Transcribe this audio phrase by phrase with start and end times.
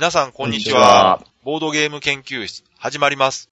[0.00, 1.22] 皆さん、こんにちは。
[1.44, 3.50] ボードゲーム研究室、始まります。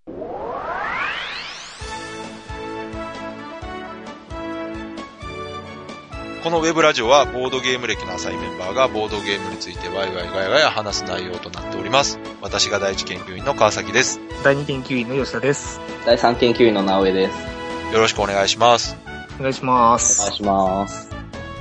[6.42, 12.19] このウェブラジオは、ボードゲーム歴の浅いメンバーが、ボードゲームについてワイワイガヤガヤ話す内容となっております。
[12.41, 14.19] 私が第一研究員の川崎です。
[14.43, 15.83] 第二研究員の吉田です。
[16.07, 17.93] 第3研究員の直江です。
[17.93, 18.96] よろしくお願いします。
[19.39, 20.23] お願いします。
[20.23, 21.11] お願いします。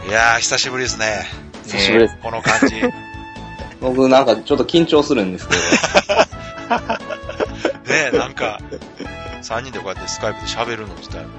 [0.07, 1.25] いやー、久しぶりですね。
[1.65, 2.17] 久しぶりです。
[2.23, 3.06] この感じ。
[3.81, 5.61] 僕なんかちょっと緊張するんですけど。
[7.87, 8.59] ねえ、なんか、
[9.41, 11.29] 3人でこうやってスカイプで喋るの自体も。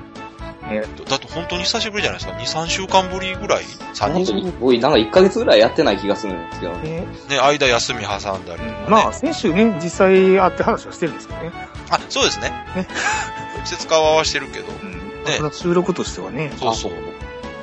[0.68, 2.38] ねだって本当に久しぶりじゃないですか。
[2.38, 3.64] 2、3週間ぶりぐらい
[3.94, 4.12] ?3 人？
[4.12, 6.72] 本当に僕なんか1ヶ月ぐらいやってない気がするんですけど。
[6.74, 8.86] ねね、間休み挟んだりとかね。
[8.88, 11.52] まあ、先週ね、実際会って話はしてるんですけどね。
[11.90, 12.50] あ、そうですね。
[12.76, 12.86] ね
[13.64, 14.66] 季節顔は合わしてるけど。
[14.82, 14.92] うん。
[15.24, 16.52] ね収録としてはね。
[16.58, 16.92] そうそう。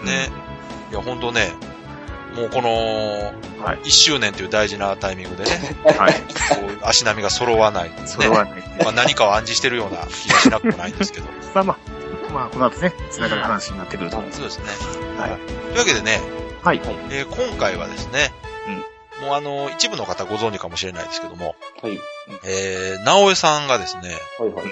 [0.06, 0.30] ね。
[0.92, 1.52] いや、ほんとね、
[2.36, 2.70] もうこの、
[3.64, 5.50] はい1周年という大事なタイミングでね、
[5.98, 6.14] はい。
[6.84, 7.96] 足並みが揃わない、ね。
[8.06, 8.64] それはね。
[8.84, 11.28] まあ何かを暗示してるような気がしなくもないんですけど。
[11.56, 11.78] まあまあ、
[12.32, 15.20] まあ、この後ね、繋がる話になってくると思うんですそうですね。
[15.20, 15.32] はい。
[15.32, 15.36] と
[15.72, 16.22] いうわけでね、
[16.64, 16.82] はい。
[17.10, 18.32] えー今回はですね、
[19.22, 22.00] もうあの、一部の方ご存知かもしれないですけども、はい。
[22.44, 24.10] えー、直江さんがですね、
[24.40, 24.66] はいはい。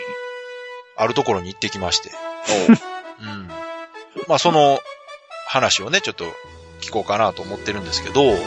[0.95, 2.11] あるところに行ってきまして、
[2.49, 2.77] おう
[3.21, 3.47] うん。
[4.27, 4.81] まあその
[5.47, 6.25] 話をね、ちょっと
[6.83, 8.37] 聞こうかなと思ってるんですけど、はい。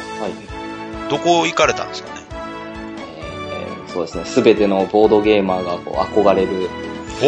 [1.10, 2.20] どこ行かれたんですかね？
[2.30, 4.24] えーそうですね。
[4.24, 6.68] すべてのボードゲーマーがこう憧れる
[7.22, 7.26] お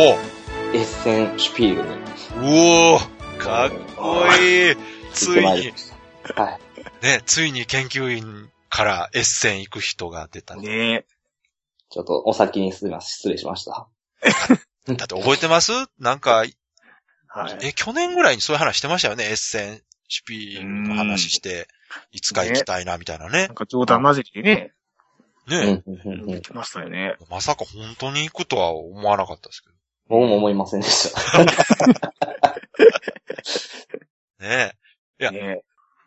[0.76, 4.76] エッセンシュピールにうおーかっこいい
[5.12, 5.42] ついいに。
[5.42, 6.58] はい。
[7.02, 10.62] ね、ついに研究員からエッセン行く人が出たね。
[10.68, 11.04] ね
[11.90, 13.08] ちょっとお先にすみません。
[13.08, 13.86] 失礼しました。
[14.88, 15.72] だって覚えてます？
[15.98, 16.44] なんか、
[17.28, 17.58] はい。
[17.62, 19.24] え、去年ぐらいにそういう話してましたよね？
[19.24, 21.68] エッセンシュピの話して、
[22.12, 23.54] いつか行きたいな、みたいなねなん。
[23.54, 24.72] か冗談交じりでね、
[25.48, 27.16] ね、うんうんうんうん言ってましたよね。
[27.30, 29.68] まさか本当に行くとは思わなかったですけ
[30.08, 31.44] 僕も思いませんでした。
[31.44, 31.50] ど。
[34.40, 34.72] ね
[35.20, 35.62] いやね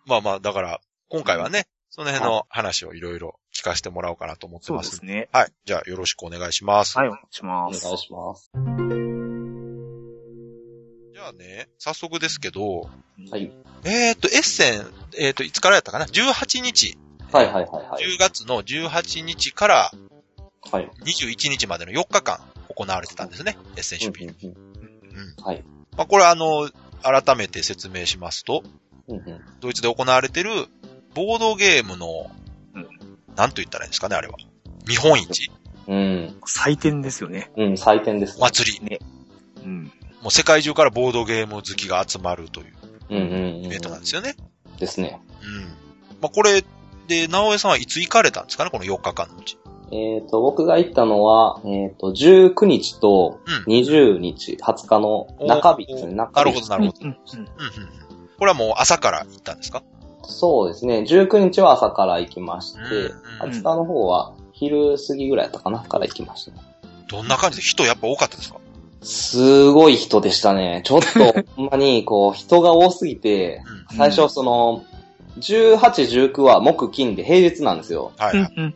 [0.06, 4.84] まあまあ、だから、今回はね、その辺の話をいろいろ聞かせてもらおうかなと思ってそうま。
[4.84, 5.30] ですすね。
[5.32, 5.54] はい。
[5.66, 6.98] じゃあ、よろしくお願いします。
[6.98, 7.98] はい、お願いしお願います。
[7.98, 8.52] します。
[11.34, 12.90] ね、早速ですけど、
[13.32, 13.52] はい。
[13.84, 14.86] えーっと、エッセン、
[15.18, 16.98] えーっと、いつからやったかな ?18 日、
[17.32, 18.06] はいはいはいはい。
[18.06, 19.92] 10月の18日から
[20.70, 20.90] はい。
[21.06, 22.40] 21日までの4日間
[22.76, 23.58] 行われてたんですね。
[23.76, 24.36] エッセンシュピール。
[24.44, 24.58] うんうん
[25.38, 25.44] うん。
[25.44, 25.64] はい。
[25.98, 26.70] まあ、これあの、
[27.02, 28.64] 改めて説明しますと、
[29.08, 30.52] うんうんドイツで行われてる、
[31.14, 32.30] ボードゲームの、
[32.76, 32.88] うん
[33.36, 34.36] なんと言ったらいいんですかね、あれは。
[34.88, 35.52] 見本市
[35.88, 36.36] うん。
[36.46, 37.52] 採点ですよね。
[37.58, 38.42] うん、採点ですね。
[38.42, 39.00] 祭り。
[39.64, 39.92] うん。
[40.22, 42.74] もう世界中からボードゲーム好きが集まるという
[43.10, 43.28] うんうんう
[43.62, 43.66] ん。
[43.66, 44.36] イベントなんですよね。
[44.80, 45.20] ですね。
[45.42, 45.62] うん。
[46.22, 46.64] まあ、これ
[47.08, 49.58] で、直江さんはいつ行かれたんですかね、この4日間のうち。
[49.92, 56.14] えっ、と、僕が行ったのは、えっ、と、19日とうん20日、20日の中日ですね。
[56.14, 56.44] お中日。
[56.44, 56.98] なるほど、なるほど。
[57.02, 58.30] うんうんうんうんうん。
[58.40, 59.84] これはもう朝から行ったんですか？
[60.24, 61.00] そうですね。
[61.00, 62.88] 19日は朝から行きまして、うん
[63.44, 65.80] うん20日の方は昼過ぎぐらいやったかな？
[65.82, 66.62] から行きましたね。
[67.10, 67.64] どんな感じで？
[67.64, 68.60] 人やっぱ多かったですか？
[69.02, 70.82] すごい人でしたね。
[70.86, 73.98] ちょっと、 ほんまに、こう、人が多すぎて、うん。
[73.98, 74.84] 最初、その、
[75.40, 75.80] 18、
[76.32, 78.12] 19は木金で平日なんですよ。
[78.18, 78.74] うんはいはい。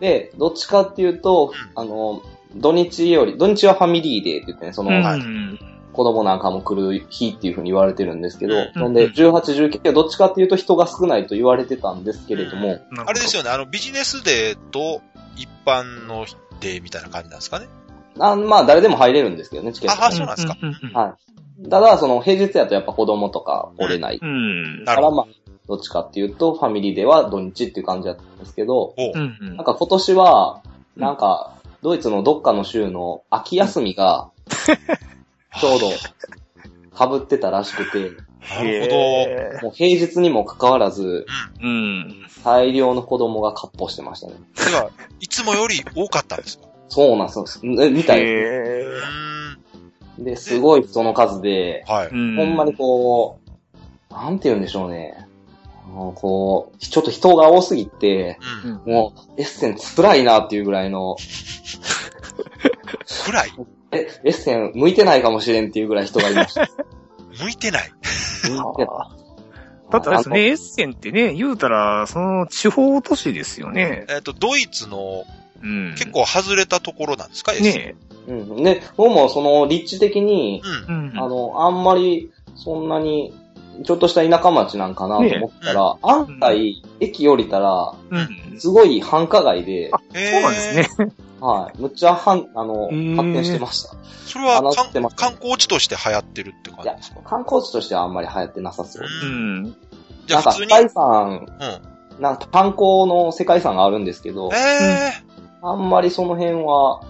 [0.00, 2.22] で、どっちかっていうと、あの、
[2.56, 5.58] 土日より、土日はファミリーデーって言ってね、その、うんはいうん
[5.90, 9.32] 子供なんかも来る日っていう風に言われてるんですけど、うんなんで、18、
[9.68, 12.80] 19はどっちかっていうと人が少ないと言われてたんですけれども、よ。
[13.04, 15.02] あれですよね、あの、ビジネスデーと
[15.36, 16.24] 一般の
[16.60, 17.66] デーみたいな感じなんですかね。
[18.18, 20.04] あまあ誰でも入れるんですけどね、チケット。
[20.04, 20.56] あそうなんですか
[20.98, 21.16] は
[21.64, 21.68] い。
[21.68, 24.18] ただ、その平日やとやっぱ子供とかおれない。
[24.22, 24.84] うん。
[24.84, 25.16] なるほど。
[25.16, 28.94] からまあ、どっちかっていうと、ファミリーでは土日っていう感じだったんですけど、
[29.56, 30.62] なんか今年は、
[30.96, 34.30] なんか、ドイツのどっかの州の秋休みが、
[35.60, 38.10] ちょうど、被ってたらしくて、
[38.56, 38.94] なるほど。
[38.94, 42.26] へもう平日にもかかわらず、ーうん。
[42.44, 44.34] 大量の子供が割烹してましたね。
[45.20, 46.67] いつもより多かったんですか？
[46.88, 47.84] そうなんですよ。
[47.84, 48.16] えみた？
[48.16, 50.24] いでうへーん。
[50.24, 52.08] で、すごい人の数で、はい。
[52.08, 53.38] ーほんまにこ
[54.10, 55.26] う、なんて言うんでしょうね。
[55.86, 58.92] あのこう、ちょっと人が多すぎて、うん。
[58.92, 61.16] もう、エッセン辛いなっていうぐらいの、
[63.24, 63.52] くらい？
[63.92, 66.68] え、エッセン向いてないかもしれんっていうぐらい人がいました。
[67.40, 67.90] 向いてない。
[68.42, 69.28] 向いてない
[69.90, 74.04] だってあれですね、エッセンってね、言うたら、その地方都市ですよね。
[74.10, 75.24] えっ、と、ドイツの
[75.62, 75.94] うん。
[75.96, 77.96] 結構外れたところなんですか、ね
[78.26, 78.62] うん。
[78.62, 81.08] で、僕もその立地的に、うん。
[81.10, 81.18] うん。
[81.18, 83.34] あの、あんまり、そんなに、
[83.84, 88.58] ちょっとした田舎町なんかなと思ったら、案外、駅降りたら、うん。
[88.58, 90.88] すごい繁華街で、へそうなんですね。
[91.40, 91.80] はい。
[91.80, 93.94] むっちゃはん、あの、発展してました。
[94.26, 94.62] それは
[95.16, 99.04] 観光地として流行ってるって感いやじですか、観光地としてはあんまり流行ってなさそう。
[99.04, 99.62] ううんん。
[99.62, 99.76] なんか、
[100.26, 101.46] じゃあ世界遺産、
[102.18, 102.22] うん。
[102.22, 105.12] なんか観光の世界遺産があるんですけど、え
[105.62, 107.00] あんまりその辺は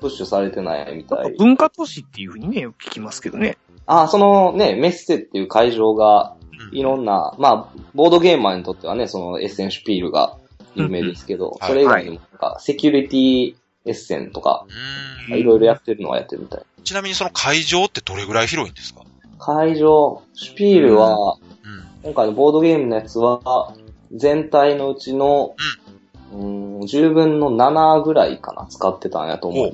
[0.00, 1.34] プッシュされてないみたい。
[1.38, 3.58] 文化都市っていうふうにね、よく聞きますけどね。
[3.86, 10.38] あ、そのね、メッセっていう会場が、うんいろんな、まあ、ボードゲーマーにとってはね、そのエッセンシュピールが
[10.74, 14.66] 有名ですけど、うんそれ以外にも、なんか、セキュリティエッセンとか、
[15.30, 16.62] うんいろいろやってるのはやってるみたい。
[16.82, 19.02] ちなみにその会場ってどれぐらい広いんですか？
[19.38, 21.40] 会場、シュピールは、うん。
[22.02, 23.74] 今回のボードゲームのやつは、
[24.12, 25.54] 全体のうちの、
[25.85, 25.85] うん、
[26.32, 29.64] 10分の7ぐらいかな、使ってたんやと思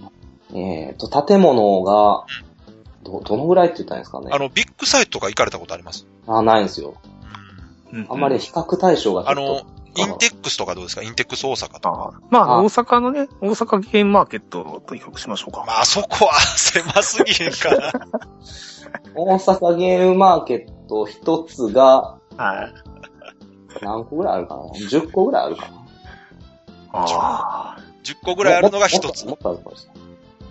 [0.53, 0.57] う。
[0.57, 2.25] えっ、と、建物が、
[3.05, 4.29] ど、どのぐらいって言ったんですかね。
[4.33, 6.07] あの、ビッグサイトとか行かれたことあります？
[6.27, 6.95] あ、ないんですよ。
[7.93, 9.43] うんあんまり比較対象がちょあっと。
[9.43, 9.61] の、
[9.95, 11.03] インテックスとかどうですか？
[11.03, 12.13] インテックス大阪とか。
[12.15, 15.65] あまあ、あ大阪のね、大阪ゲームマーケットと比較しましょうか。
[15.67, 17.93] まあ、そこは狭すぎへんかな。
[19.15, 22.71] 大阪ゲームマーケット一つが、は
[23.81, 23.85] い。
[23.85, 25.82] 何個ぐらいあるかな ?10 個ぐらいあるかな？
[26.93, 27.81] ああ。
[28.05, 29.35] 10個ぐらいあるのが一つも。
[29.35, 30.03] っともっとあるかもしれない。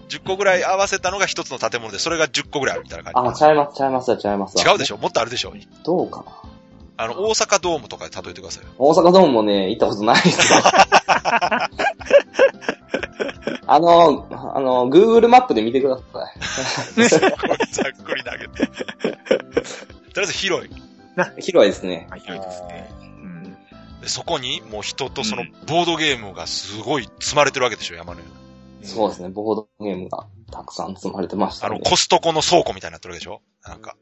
[0.10, 4.58] 10個ぐらい合わせたのが一つの建物で、それが10個ぐらいあるみたいなあ、感ちゃいます、ちゃいます、ちゃいます。
[4.58, 4.64] じ。
[4.64, 4.98] 違うでしょ？
[4.98, 5.54] もっとあるでしょ？
[5.86, 6.52] どうかな
[6.98, 8.70] あの、大阪ドームとかで例えてくださいよ。
[8.78, 10.60] 大阪ドームもね、行ったことないですよ。
[13.68, 16.04] あの、あの、Google マップで見てくださ
[17.72, 18.68] ざっくり投げて。
[18.68, 18.76] と
[19.08, 19.16] り
[20.18, 20.70] あえず広い。
[20.70, 21.42] い。
[21.42, 22.08] 広いですね。
[22.12, 22.90] あ広いですね。
[24.08, 28.88] そこにもう人とそのうんボードゲームがすごい積まれてるわけでしょ、山のように。
[28.88, 31.86] そうですね、ボードゲームがたくさん積まれてましたねあの、。
[31.86, 33.42] コストコの倉庫みたいになってるわけでしょ？
[33.64, 33.96] なんか。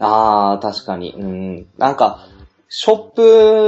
[0.00, 1.12] ああ、確かに。
[1.12, 1.66] うん。
[1.78, 2.26] なんか、
[2.68, 2.98] ショッ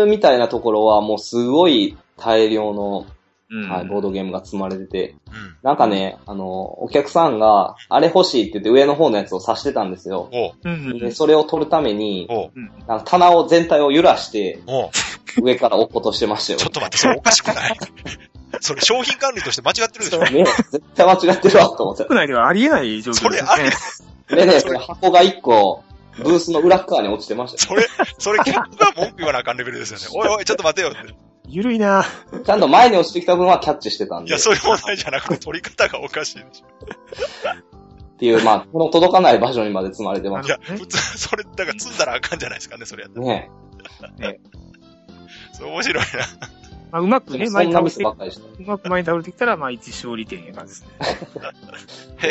[0.05, 3.07] プみたいなところはもうすごい大量の、
[3.53, 3.69] うん。
[3.69, 5.57] はい、ボードゲームが積まれてて、うん。
[5.63, 10.29] なんかね、あの、お客さんが、あれ欲しいって言って上の方のやつを指してたんですよ。
[10.33, 10.99] おう、うん。
[10.99, 12.51] で、それを取るために、おう、
[12.87, 14.91] なんか棚を全体を揺らして、おう。
[15.43, 16.59] 上から落っことしてましたよ。
[16.59, 17.77] ちょっと待って、それおかしくない？
[18.61, 20.21] それ商品管理として間違ってるでしょ？
[20.25, 22.05] ね、絶対間違ってるわ、と思って。
[22.05, 23.47] 国内ではありえない状況ですね。
[24.29, 25.85] それありでね、それ箱が一個、
[26.19, 27.81] ブースの裏っ側に落ちてましたよ。
[27.81, 30.07] それ、それ客が文句言わなあかんレベルですよね。
[30.15, 30.99] おいおい、ちょっと待てよって。
[31.49, 32.05] ゆるいな
[32.45, 34.29] ちゃんと前に落ちてきた分はキャッチしてたんで。
[34.31, 36.67] いや、そういう問題じゃなくて取り方がおかしいでしょ。
[37.51, 43.27] っていう、まあ、この届かない場所にまで積まれてましいや、普通、それ、だから積んだらあかんじゃないですかね、それやったた。
[43.27, 43.51] ね
[44.21, 44.33] ら。
[45.67, 46.11] 面白いな。
[46.93, 48.07] まあ、うまくね、前に倒して、う。
[48.67, 50.89] まく前に倒れてきたら、まあ、一勝利点いう感じですね。
[52.19, 52.29] へ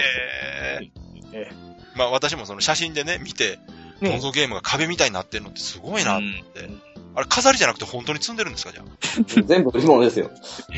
[0.81, 0.91] え。
[1.31, 1.51] え
[1.95, 3.59] まあ私もその写真でね、見て、
[4.01, 6.19] ボねードゲームが壁みたいになってるのってすごいなっ
[6.53, 6.69] て。
[7.15, 9.43] あれ飾りじゃなくて本当に積んでるんですか、じゃあ？
[9.43, 10.29] 全部売り物ですよ。
[10.71, 10.77] え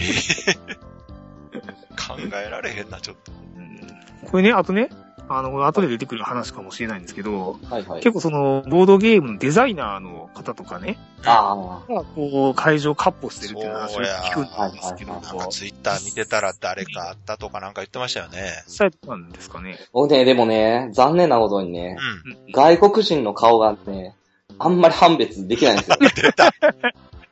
[0.50, 0.76] え
[1.96, 3.32] 考えられへんな、ちょっと。
[3.58, 3.82] うん
[4.30, 4.90] これね、あとね、
[5.38, 8.02] あの、後で出てくる話かもしれないんですけど、はいはい。
[8.02, 18.64] 結構その、ボードゲームのデザイナーの方とかね、あがこう、会場をカッポしてるっていう話をそうや聞くんですけど、はいはいなんかツイッター見てたら誰かあったとかなんか言ってましたよね。
[18.68, 19.78] 実際どうなんですかね。
[19.80, 19.86] あ。
[19.94, 21.98] 僕ね、でもね、残念なことにね、
[22.48, 22.52] うん。
[22.52, 24.16] 外国人の顔がね、
[24.60, 25.98] あんまり判別できないんですよ。
[26.16, 26.52] 出た。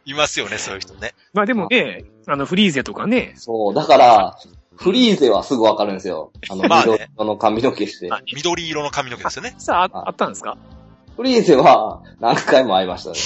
[0.06, 1.14] いますよね、そういう人ね。
[1.34, 4.38] まあでもね、あの、フリーゼとかね、そう、だから、
[4.80, 6.32] フリーゼはすぐわかるんですよ。
[6.50, 8.10] あの、まあね緑色の髪の毛して。
[8.12, 9.54] あ緑色の髪の毛ですよね。
[9.58, 10.58] さあ、ああったんですか？
[11.20, 13.18] フリーゼは何回も会いましたね。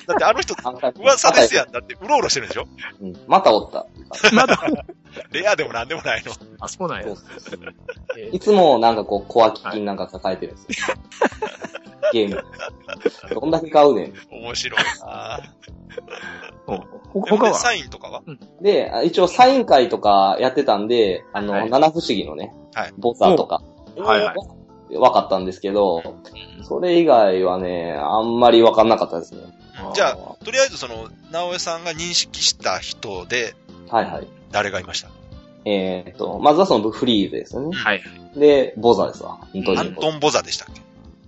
[0.08, 1.70] だってあの人、何回も噂ですやん。
[1.70, 2.64] だって、うろうろしてるんでしょ？
[3.02, 3.12] うん。
[3.26, 3.84] またおった。
[4.32, 4.58] まだ、
[5.32, 6.32] レアでもなんでもないの。
[6.60, 7.14] あ、そうなんや
[8.32, 10.96] いつもなんかこう、小脇金なんか抱えてるんですよ。
[12.14, 12.42] ゲーム。
[13.38, 14.14] どんだけ買うねん。
[14.30, 15.40] 面白いな
[17.12, 17.54] 他は？
[17.54, 18.22] サインとかは？
[18.62, 23.60] で、あ一応サイン会とかやってたんで、あの、はい七不思議のね、はいボザーとか、
[23.98, 24.36] はいはい。
[24.92, 26.02] 分かったんですけど、
[26.62, 29.40] それ以外はね、あんまり分かんなかったですね。
[29.94, 33.54] じゃあ、とりあえずその、直江さんが認識した人で、
[33.88, 34.26] はいはい。
[34.50, 35.08] 誰がいました？
[35.64, 37.76] えーっと、まずはそのフリーゼですよね。
[37.76, 38.02] はい。
[38.36, 39.38] で、ボザですわ。
[39.52, 39.78] 本当に。
[39.78, 40.80] アントン・ボザでしたっけ？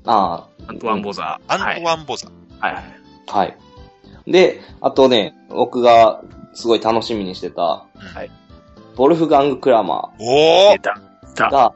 [0.07, 1.53] あアントワン・ボザー。
[1.53, 2.29] アントワン・ボザ。
[2.61, 2.75] はい。
[2.75, 2.85] はい。
[3.29, 3.57] あ、はい。
[4.27, 6.23] で、あとね、僕が
[6.55, 7.87] すごい楽しみにしてた、は
[8.23, 8.31] い
[8.97, 11.01] ボルフガング・クラマおー出た。
[11.31, 11.45] 出た。
[11.47, 11.75] ーが、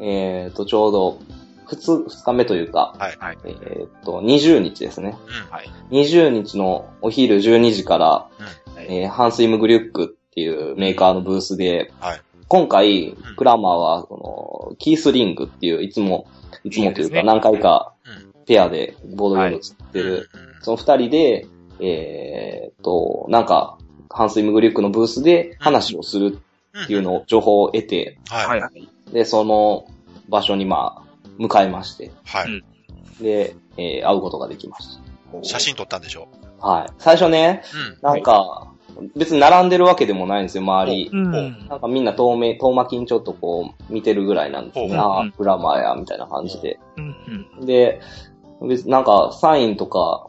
[0.00, 1.18] えーっと、ちょうど、
[1.66, 5.16] 普通、二日目というか、はいはいえーっと、20日ですね。
[5.26, 5.50] うん。
[5.50, 5.70] はい。
[5.90, 8.30] 20日のお昼12時から、は
[8.80, 16.28] いえーハンスイムグリュックっていうメーカーのブースで、はい今回ん、クラマーは、その、キースリングっていう、いつも、
[16.62, 18.44] いつもというか何回かうん。
[18.44, 20.30] ペアでボードゲームを作ってうんる、
[20.62, 21.46] その二人で、
[21.80, 26.38] えーっと、なんか、ハンス・イムグリュックのブースで話をする
[26.84, 28.88] っていうのを、情報を得て、はい。
[29.06, 29.12] はい。
[29.12, 29.14] はいはい。
[29.14, 29.86] で、その
[30.28, 32.12] 場所にまあ、向かいまして、
[32.46, 32.64] うん
[33.22, 34.98] で、えー会うことができまし
[35.42, 36.28] 写真撮ったんでしょ？
[36.60, 36.66] た。
[36.66, 36.88] はい。
[36.98, 37.62] 最初ね、
[38.02, 38.08] うん。
[38.08, 38.72] なんか、
[39.14, 41.10] 別に並んでるわけでもないんですよ、周り。
[41.12, 41.30] うん。
[41.68, 44.88] なんかみんな遠目、遠巻きにちょっとこう、見てるぐらいなんですね。
[44.88, 46.78] ほうああ、グラマーや、みたいな感じで。
[46.96, 47.66] うん。
[47.66, 48.00] で、
[48.66, 50.28] 別になんか、サインとか、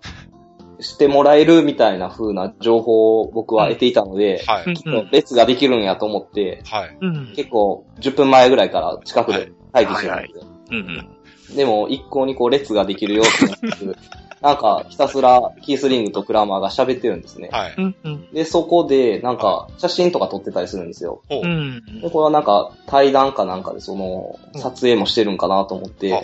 [0.80, 4.66] してもらえるみたいな風な情報を僕は得ていたので、はい。
[4.86, 5.10] うん。
[5.12, 6.98] 列ができるんやと思って、はい。
[7.02, 7.34] うん。
[7.36, 10.46] 結構10分前ぐらいから近くで待機してたんですよ。
[10.72, 11.56] うん。
[11.56, 13.86] でも一向にこう列ができるよってなって、
[14.42, 17.50] なんかひたすらキースリングとクラマーが喋ってるんですね。
[17.52, 17.76] はい。
[18.34, 21.22] で、そこでなんか写真とか撮ってたりするんですよ。
[22.02, 26.22] で、これはなんか対談かなんかでその撮影もしてるんかなと思って。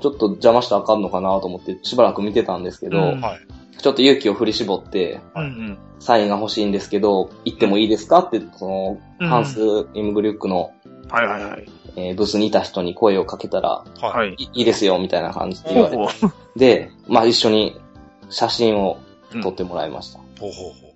[0.00, 3.16] ちょっと邪魔したらあかんのかなと思ってしばらく見てたんですけど。
[3.78, 5.78] ちょっと勇気を振り絞って、うん。
[5.98, 9.60] サインが欲しいんですけど、行ってもいいですかって、その、うんハンス・
[9.94, 10.72] イムグリュックの、
[11.08, 11.66] はいはいはい。
[11.96, 14.08] えーブースにいた人に声をかけたら、は。
[14.08, 14.62] はいい。
[14.62, 16.12] いですよ、みたいな感じで言われて。
[16.56, 17.80] で、まあ一緒に
[18.30, 18.98] 写真を
[19.42, 20.18] 撮ってもらいました。
[20.18, 20.86] ほうほうほ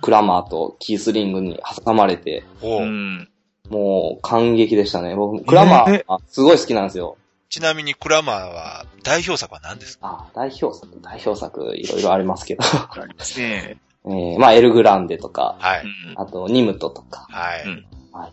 [0.00, 2.66] クラマーとキースリングに挟まれて、う。
[2.66, 2.80] ほう。
[2.82, 3.28] うん。
[3.70, 5.14] もう感激でしたね。
[5.16, 7.16] 僕、クラマー、あすごい好きなんですよ。
[7.48, 10.26] ちなみにクラマーは、代表作は何ですか？
[10.28, 12.62] あ、代表作、代表作、いろいろありますけど。
[12.64, 13.76] ありますね。
[14.06, 15.84] えー、まあエルグランデとか、はい。
[16.16, 17.84] あとニムトとか、はいうん。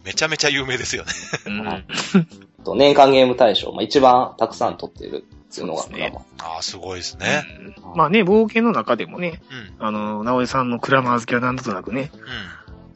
[0.03, 1.12] めちゃめちゃ有名ですよね。
[1.46, 1.68] うん。
[1.70, 1.84] あ
[2.65, 6.22] と年間ゲーム大賞、まあ一番たくさん取ってるっていうのがねクラマー。
[6.56, 7.44] ああ、すごいですね。
[7.60, 9.41] うんまあね、冒険の中でもね、
[9.80, 9.86] うん。
[9.88, 12.12] あの、直江さんのクラマー好きはなんとなくね、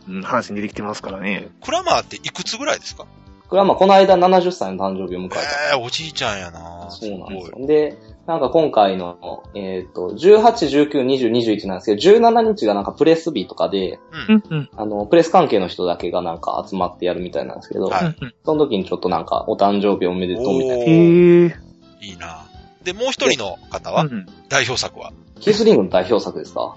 [0.08, 0.16] うん。
[0.18, 1.48] うん、話に出てきてますからね。
[1.64, 3.06] クラマーっていくつぐらいですか？
[3.50, 5.40] クラマーこの間70歳の誕生日を迎えた。
[5.40, 7.68] ええおじいちゃんやなそうなんですよ。
[7.68, 14.00] で、なんか今回の、えっ、と、18、19、20、21なんですけど、17日がなんかプレス日とかで、う。
[14.30, 14.70] うんん、うん。
[14.76, 20.76] あの、プレス関係の人だけがなんか集まってやるみたいなんですけど、はいその時にちょっとなんかお誕生日おめでとうみたいな。
[20.78, 21.56] おへえ。
[22.02, 22.48] いいな
[22.84, 25.12] で、もう一人の方は、うん代表作は？
[25.40, 26.76] キースリングの代表作ですか？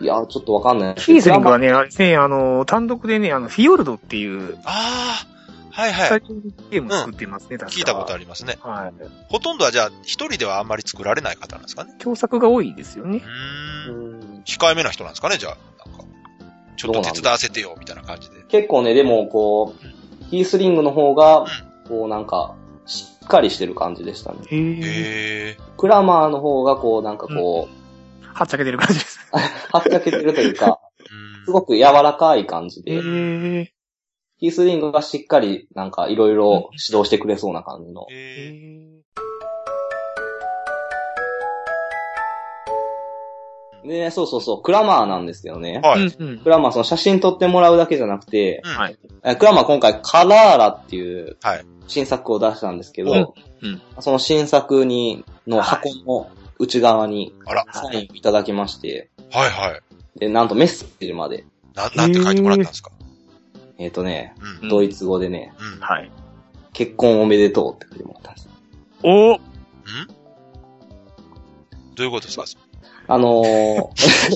[0.00, 0.04] うん。
[0.04, 5.33] いや、ちょっとわかんないキースリングはね、ね、あれですね、あの、単独でね、あの、フィヨルドっていう、ああ、
[5.74, 6.22] はいはい最。
[6.22, 6.40] 近
[6.70, 8.20] ゲーム作ってますね、確か聞いたことある。
[8.20, 8.58] りますね。
[8.60, 8.92] はい。
[9.28, 11.92] ほとんどはじゃあ、一人ではあんまり作られない方なんですかね？
[11.98, 13.22] 共作が多いですよね。
[13.88, 13.98] うーん。
[13.98, 15.88] うん控えめな人なんですかね、じゃあ。
[15.88, 16.04] なんか、
[16.76, 18.42] ちょっと手伝わせてよ、みたいな感じで。
[18.48, 21.46] 結構ね、でもこう、キースリングの方が、
[21.88, 22.54] こうなんか、
[22.86, 24.38] しっかりしてる感じでしたね。
[24.50, 25.56] へ。
[25.78, 29.18] クラマーの方がこうなんかこう、はっちゃけてる感じです。
[29.72, 33.02] はっちゃけてるというか、 うんすごく柔らかい感じへで、
[33.60, 33.72] え。
[34.40, 38.06] キースリングがしっかりなんかいろいろ指導してくれそうな感じの。
[43.86, 45.80] で、そうそうそう、クラマーなんですけどね。
[45.84, 46.10] はい。
[46.10, 48.98] クラマーその写真撮ってもらうだけじゃなくて、うんはい。
[49.22, 57.66] えクラマー今回カラーラっていうはい新作を出したんですけど、うんうんその新作に、の箱の内側にあら。
[57.72, 60.18] サインをいただきまして、はいはい。
[60.18, 62.90] で、なんとメッセージまで、な、なんて書いてもらったんですか？
[63.78, 64.68] えっ、とね、うん。
[64.68, 65.80] ドイツ語でね、うん。
[65.80, 66.10] はい。
[66.72, 68.48] 結婚おめでとうって書いてもらったんです。
[69.02, 69.40] おん？
[71.94, 72.44] どういうことですか？
[73.06, 73.86] あのー、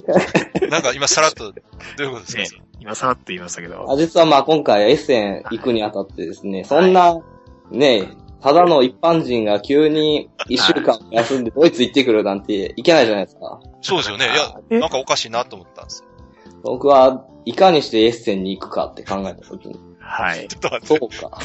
[0.71, 1.52] なんか今さらっと、ど
[2.00, 2.59] ういうことですか？
[2.61, 3.90] ね、今さらっと言いましたけど。
[3.90, 7.16] あ実はまあ今回エッセン行くにあたってですね、そんな、
[7.71, 8.09] ね、
[8.40, 13.61] ただの一般人が急に一週間休んで ドイツ行ってくるなんていけないじゃないですか。
[13.80, 14.26] そうですよね。
[14.26, 14.78] いや、え？
[14.78, 16.09] なんかおかしいなと思ったんですよ。
[16.62, 19.78] 僕はいかにしてエッセンに行くかって考えたときに、
[20.09, 20.49] はい。
[20.49, 20.87] ちょっと待って。
[20.87, 21.40] そうか。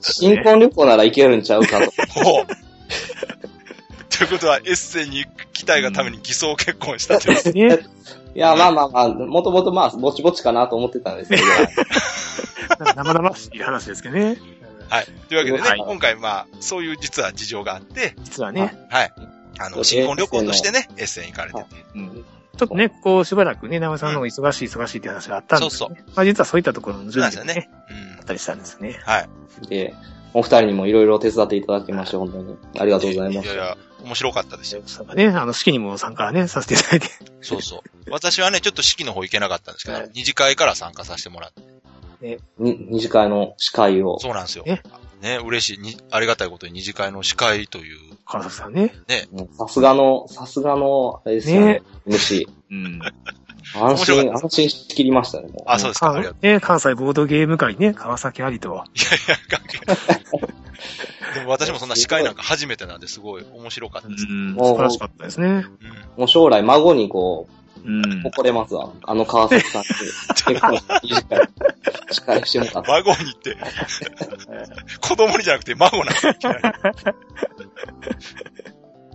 [0.00, 1.90] 新婚旅行なら行けるんちゃうかと。
[2.22, 2.46] ほう。
[4.16, 7.78] ということは、エッセンに行きたいがために偽装結婚したってことね。
[8.34, 11.42] いや、まあまあまあ、もともとまあ、ぼちぼちかなと思ってたんですけど、
[12.94, 14.36] 生々しい話ですけどね。
[14.88, 15.06] はい。
[15.28, 18.74] というわけでね、はい今回まあ、そういう実は事情があって、実はね。
[18.90, 19.12] はい。
[19.58, 21.66] あの、新婚旅行としてね、エッセン行かれてて。
[21.94, 22.24] うん
[22.56, 26.04] ちょっとね、ここしばらくね、直江さんの方が忙しい忙しいって話があったんですよね。
[26.14, 29.00] まあ実はそういったところの準備がね、うんあったりしたんですね。
[29.04, 29.66] はい。
[29.68, 29.94] で、
[30.32, 33.46] お二人にもいろいろ手伝っていただきまして、本当にありがとうございます。
[33.46, 34.82] いやいや、面白かったですよ。
[35.14, 37.08] ね、あの、式にも参加ね、させていただいて。
[37.40, 38.10] そうそう。
[38.10, 42.40] 私はね、ちょっと式の方行けなかったんですけど、はい二次会から参加させてもらって。
[42.58, 44.18] に二次会の司会を。
[44.18, 44.64] そうなんですよ。
[44.64, 44.82] ね
[45.24, 48.94] ね、嬉しいに、ありがたいことに二次会の司会という、川崎さんね。
[49.32, 51.82] うんさすがの、さすがの、あれですよね。
[52.06, 52.46] MC。
[52.70, 53.00] うん。
[53.74, 55.62] 安面白心、か安心しきりましたね、もう。
[55.66, 56.46] あ、そうですか、ありがとう。
[56.46, 58.68] ね、関西ボードゲーム会ね、川崎ありと。
[58.68, 58.84] いやい
[59.28, 60.54] や、関係ない。
[61.34, 64.26] でも私もそんな司会なんか初めてなんですごい面白かったです。
[64.28, 65.46] うん、素晴らしかったですね。
[65.46, 65.64] うん、
[66.18, 68.90] もう将来孫にこう、うん、誇れますわ。
[69.02, 69.92] あの川崎さんって、
[70.46, 70.72] 結構
[71.02, 71.48] いい司会、
[72.10, 72.92] 司会してもらった。
[72.92, 73.56] 孫にって、
[75.00, 76.12] 子供にじゃなくて孫なんだ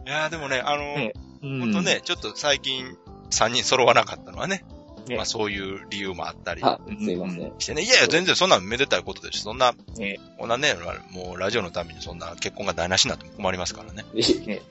[0.05, 1.11] いやーでもね、あの
[1.41, 2.95] ほんとね、ちょっと最近
[3.31, 4.63] 3人揃わなかったのはね、
[5.09, 6.61] ね、まあそういう理由もあったり。
[6.63, 7.53] あ、すいません。
[7.57, 7.81] してね。
[7.81, 10.75] いやいや、全然そんなめでたいことですし、そんな、ね、こんなね、
[11.11, 14.05] もうラジオのためにそんな結婚が台無しになっても困りますからね。
[14.13, 14.61] ね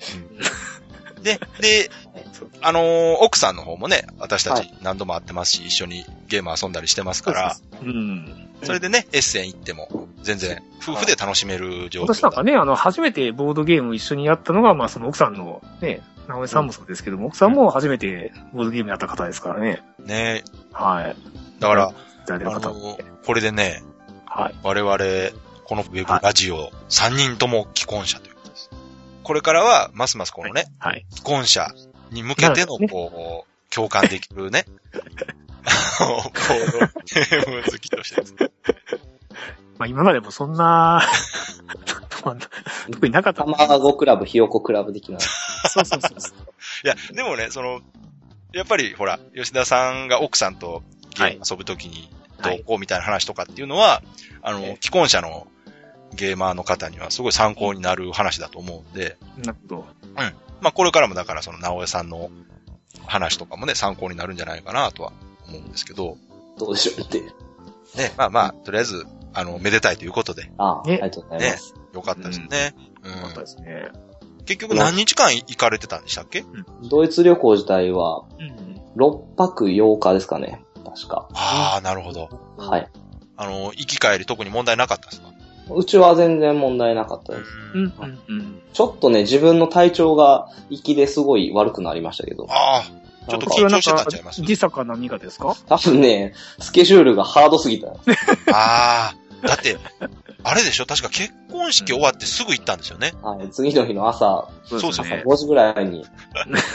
[1.23, 1.91] で、で、
[2.63, 8.49] あのー、奥さんの方もね、私たち何度も会ってますし、はい、一緒にゲーム遊んだりしてますから、うん。
[8.63, 19.83] それでね、エッセン行っても、全然、夫婦で楽しめる状況、私なんかね、あの、初めてボードゲーム一緒にやったのが、まあ、その奥さんのね、直江さんもそうですけども、奥さんも初めてボードゲームやった方ですからね。
[20.05, 20.45] ね。
[20.73, 21.17] はい。
[21.61, 21.93] だから、
[22.29, 23.83] あの、これでね、
[24.27, 24.55] はい。
[24.63, 24.99] 我々、
[25.65, 28.28] このウェブラジオ、3人とも既婚者と。
[28.28, 28.28] いう
[29.29, 31.05] これからは、ますますこのね、はい。
[31.11, 31.69] 既婚者
[32.13, 34.65] に向けての、こう、共感できるね、
[36.01, 36.33] こう、
[37.05, 38.51] ゲーム好きとしてですね。
[39.77, 41.03] まあ今までもそんな
[42.91, 43.45] 特になかった。
[43.45, 45.21] 卵クラブ、ひよこクラブ的な。
[45.21, 46.39] そうそうそうそう。
[46.85, 47.83] いや、でもね、その、
[48.55, 50.83] やっぱりほら、吉田さんが奥さんと
[51.19, 52.11] ゲーム遊ぶときに
[52.43, 54.05] どうこうみたいな話とかっていうのは、はい、
[54.41, 55.49] あの、既婚者の
[56.15, 59.17] ゲーマーの方にはすごい参考になる話だと思うんで。
[59.39, 59.77] なるほど。
[59.77, 60.15] うん。
[60.61, 62.31] まあこれからもだからその直江さんの
[63.07, 65.13] 話とかもね、参考になるんじゃないかなとは
[65.49, 66.17] 思うんですけど。
[66.59, 67.21] どうでしょうって。
[67.21, 70.51] ね、まあまあ、とりあえず、あの、めでたいということで。
[70.59, 71.73] ああ、ありがとうございます。
[71.75, 72.75] ね、よかったですね。
[73.05, 73.13] うん。
[73.13, 73.89] よかったですね。
[74.45, 76.45] 結局何日間行かれてたんでしたっけ、
[76.91, 78.25] ドイツ旅行自体は、
[78.97, 80.65] 6泊8日ですかね。
[80.85, 81.29] 確か。
[81.35, 82.29] ああ、なるほど。
[82.57, 82.89] はい。
[83.37, 85.29] あの、行き帰り特に問題なかったですか？
[85.75, 87.45] うちは全然問題なかったです。
[87.75, 92.47] うんうんうん、ちょっとね、自分の体調が行きですごい悪くなりましたけど。
[92.51, 97.89] ああ、ちょっと緊張してたんちゃいます時差か何かですか多分ね、スケジュールがハードすぎた。
[97.89, 97.95] あ
[98.53, 99.15] あ、
[99.47, 99.77] だって、
[100.43, 100.87] あれでしょ？
[100.87, 103.13] 確か結婚式終わってすぐ行ったんですよね。
[103.23, 105.23] はい、次の日の朝、そうですね。
[105.27, 106.05] 5時ぐらいに、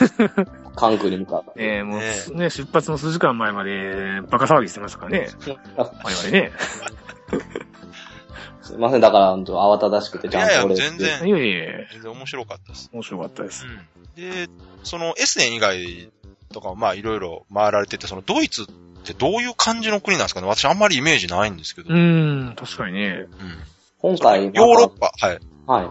[0.76, 1.52] 関空に向かって。
[1.58, 5.28] ええー、もう、ね、出発の数時間前まで、バカ騒ぎしてましたからね。
[5.78, 6.52] 我々ね。
[8.74, 10.76] すいません、だから、慌ただしくてちゃんと俺。
[10.76, 11.28] いやいや、全然。
[11.28, 12.90] いやいや全然面白かったです。
[12.92, 13.66] 面白かったです。
[13.66, 14.46] うん。
[14.46, 14.50] で、
[14.84, 16.10] その S 年以外
[16.52, 18.66] とか、まあいろいろ回られてて、そのドイツっ
[19.04, 20.48] てどういう感じの国なんですかね？
[20.48, 21.94] 私あんまりイメージないんですけど。
[21.94, 23.10] うん、確かにね。
[23.10, 23.30] うん。
[24.00, 25.40] 今回、ヨーロッパ、はい。
[25.68, 25.90] はい。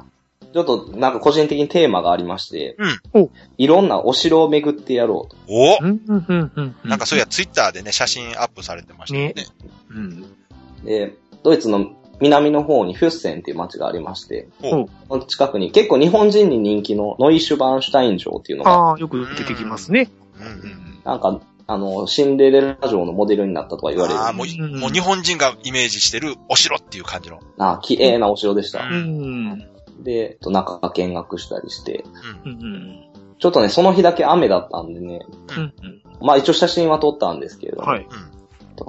[0.53, 2.77] ちょっと、なんか個人的にテーマがありまして、
[3.13, 3.31] うん。
[3.57, 5.37] いろんなお城を巡ってやろうと。
[5.49, 6.77] おうん、うん、うん。
[6.85, 9.33] なんかそういや、ツイッターでね、写真アップされてましたね。
[9.35, 9.47] ね
[9.89, 10.27] うん。
[10.85, 18.71] で、ドイツの南の方にフュッセンっていう街がありまして、その近くに結構日本人に人気のノイシュバンシュタイン城っていうのが。
[18.73, 20.11] ああ、よく出てきますね。
[20.41, 21.01] うん、うん。
[21.05, 24.21] なんか、あの、シンデレラ城のモデルになったとは言われる。
[24.21, 27.41] ああ、もう、もう日本人がイメージしてるお城っていう感じの。
[27.59, 28.85] ああ、綺麗なお城でした。
[28.85, 29.69] うん。
[30.03, 32.05] で、中見学したりして。
[32.45, 33.05] うん。
[33.39, 35.21] ちょっとね、その日だけ雨だったんでね。
[35.57, 35.75] うん。
[36.21, 37.83] まあ一応写真は撮ったんですけど。
[37.83, 38.07] はい。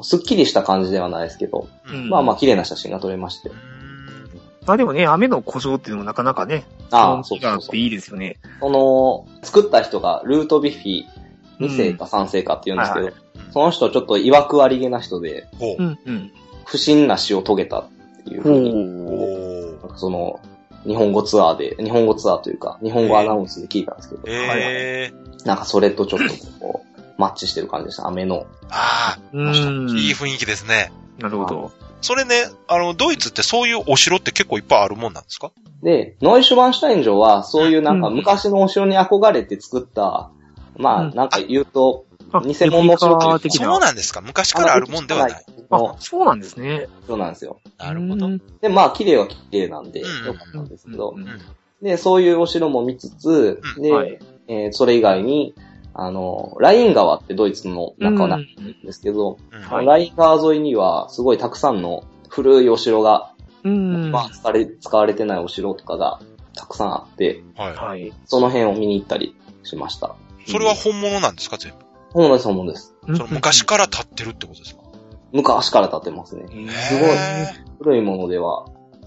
[0.02, 1.68] すっきりした感じではないですけど。
[1.88, 3.52] うん、まあまあ綺麗な写真が撮れまして。
[4.66, 6.64] まあでもね、雨の故障っていうのもなかなかね。
[6.92, 7.76] ああ、そうそうそう。
[7.76, 8.38] いいですよね。
[8.60, 11.04] その、作った人がルートビッフィ
[11.60, 13.12] 2世か3世かって言うんですけど、
[13.52, 15.48] その人ちょっと曰くありげな人で、
[15.80, 16.32] うんうん、
[16.66, 17.86] 不審な死を遂げたっ
[18.26, 20.40] ていうふうに、その、
[20.86, 26.26] 日本語ツアーで、日本語ツアーというか、日本語アナウンスで聞いたんですけど、えー、なんかそれとちょっと
[26.60, 26.83] こう、
[27.24, 28.46] マッチしてる感じでした、雨の。
[28.70, 29.40] ああ、いい
[30.14, 30.92] 雰囲気ですね。
[31.20, 31.72] なるほど。
[32.02, 32.36] それね、
[32.68, 35.52] あの、ドイツってそういうお城って結構いっぱいあるもんなんですか？
[35.82, 40.30] で、ノイシュバンシュタイン城は、そういうなんか昔のお城に憧れて作った、
[40.78, 42.06] まあ、なんか言うと、
[42.44, 44.22] 偽物の城ってそうなんですか？
[44.22, 45.46] 昔からあるもんではない。
[45.70, 46.88] あ、そうなんですね。
[47.08, 47.60] そうなんですよ。
[47.78, 48.30] なるほど。
[48.62, 51.16] で、まあ、綺麗は綺麗なんで、よかったんですけど、
[51.82, 55.54] で、そういうお城も見つつ、で、えそれ以外に、
[55.96, 58.46] あの、ライン川ってドイツの中なん
[58.84, 59.38] ですけど、
[59.70, 63.32] ライン川沿いにはすごいたくさんの古いお城が、
[63.64, 66.20] まあ使われ、使われてないお城とかが
[66.56, 68.12] たくさんあって、はい。
[68.26, 70.16] その辺を見に行ったりしました。
[70.48, 71.78] それは本物なんですか、全部？
[72.12, 72.96] 本物です、本物です。
[73.06, 74.82] その昔から立ってるってことですか？
[75.32, 76.46] 昔から立ってますね。
[76.48, 77.10] すごい。
[77.80, 78.66] 古いものでは、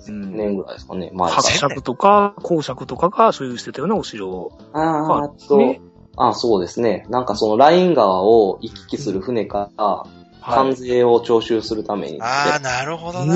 [0.08, 1.10] 年ぐらいですかね。
[1.12, 5.80] 前伯爵とか、公爵とかが所有してたようなお城ああと、ね、
[6.16, 7.06] あそうですね。
[7.08, 10.04] なんかそのライン川を行き来する船から、
[10.40, 13.34] 関税を徴収するために、ああ、なるほどな。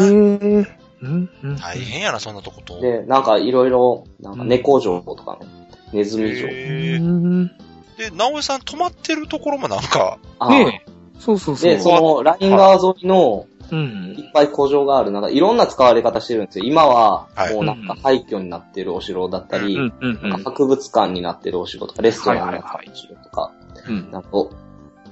[1.58, 2.80] 大変やな、そんなとこと。
[2.80, 5.46] で、なんかいろいろ、なんか猫城とかね、
[5.92, 6.48] ネズミ城。
[6.48, 10.90] で、直江さん泊まってるところもなんか、あねえ。
[11.20, 11.70] そうそうそう。
[11.70, 14.22] で、そのライン川沿いのうんい。
[14.22, 16.64] っぱい古城がある、なんかいろんな使われ方してるんですよ。
[16.64, 20.30] 今ははい、もうなんか廃墟になってるお城だったり、うんうんうん。
[20.30, 23.52] なんか博物館になってるお城とか、レストランになってるお城とか、
[23.88, 24.10] うん。
[24.10, 24.28] なんか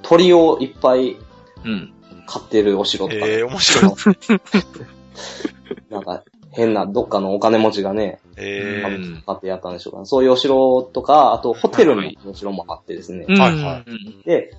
[0.02, 1.16] 鳥をいっぱい
[1.64, 1.92] うん。
[2.26, 3.94] 飼ってるお城とか、ええ面白い。
[5.90, 10.06] なんか変などっかのお金持ちがね、ええうん買ってやったんでしょうかね。
[10.06, 13.24] そういうお城とか、あとホテルのお城もあってですね。
[13.28, 13.82] うんはいは
[14.24, 14.54] で、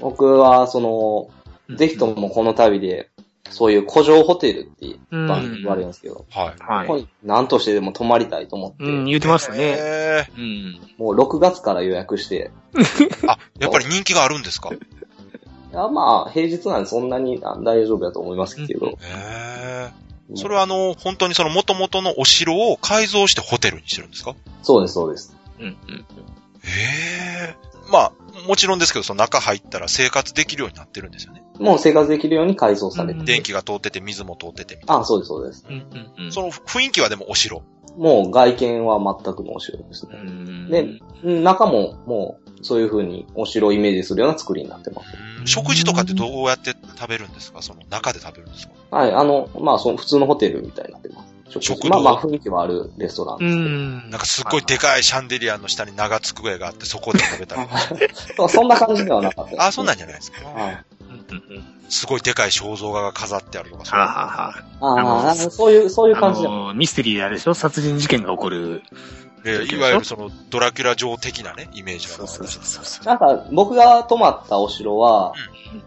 [0.00, 3.10] 僕はその、ぜひともこの旅で、
[3.50, 6.54] そういう古城ホテルってうん番組言われるんですけど、はい。
[6.58, 6.86] はい。
[6.86, 9.58] ここに何としてでも泊まりたいと思って、うん、言ってましたね。
[9.60, 10.80] えうん。
[10.98, 14.70] もう6月から予約して、ー あ、やっぱり人気があるんですか？
[14.72, 14.78] い
[15.76, 20.04] やまあ、平日なんでそんなにあ大丈夫だと思いますけど、ええ
[20.36, 24.34] それはあの、本当にその元々のお城を改造してホテルにしてるんですか？
[24.62, 25.36] そうです、そうです。
[25.60, 25.66] うん。
[25.66, 25.76] うん。
[26.64, 27.54] ええ
[27.90, 28.12] まあ、
[28.48, 31.42] もちろんですけど、その中入ったら生活できるようになってるんですよね。
[31.60, 35.64] もう生活できるように改装されて、うん電気が通ってて、水も通っててみたいあそうです、そうです。
[35.68, 35.86] うん。
[36.18, 36.26] うん。
[36.26, 36.32] な。
[36.32, 37.62] その雰囲気はでもお城。
[37.96, 40.18] もう外見は全くのお城ですうね。
[40.18, 40.68] ん。
[40.70, 40.86] で、
[41.22, 45.08] うん中ももうそういう風にお城をイメージするような作りになってます。
[45.44, 47.60] 食事とかってどうやって食べるんですか？
[47.62, 48.96] その中で食べるんですか？
[48.96, 51.33] はい、あの、まあ、その普通のホテルみたいになってます。
[51.60, 53.68] 食堂まあまあ、雰囲気はあるレストランうですけど。
[53.68, 54.10] ん。
[54.10, 57.68] なんかすっごいでかいシャンデリアの下に長机があって、そこで食べたり。
[58.36, 60.48] そうそんな感じではなかったあ、そんなんじゃないですか。
[60.48, 60.84] はい。
[61.30, 61.64] うんうん。
[61.88, 66.48] すごいでかい肖像画が飾ってあるとか、そうはあ、はあはああ、そういう、そういう感じで。
[66.48, 67.54] の、ミステリーであれでしょ？
[67.54, 68.82] 殺人事件が起こる。
[69.44, 72.26] でいわゆるそのドラキュラ城的なね、イメージがある。
[72.26, 73.04] そうそう。
[73.04, 75.34] なんか、僕が泊まったお城は、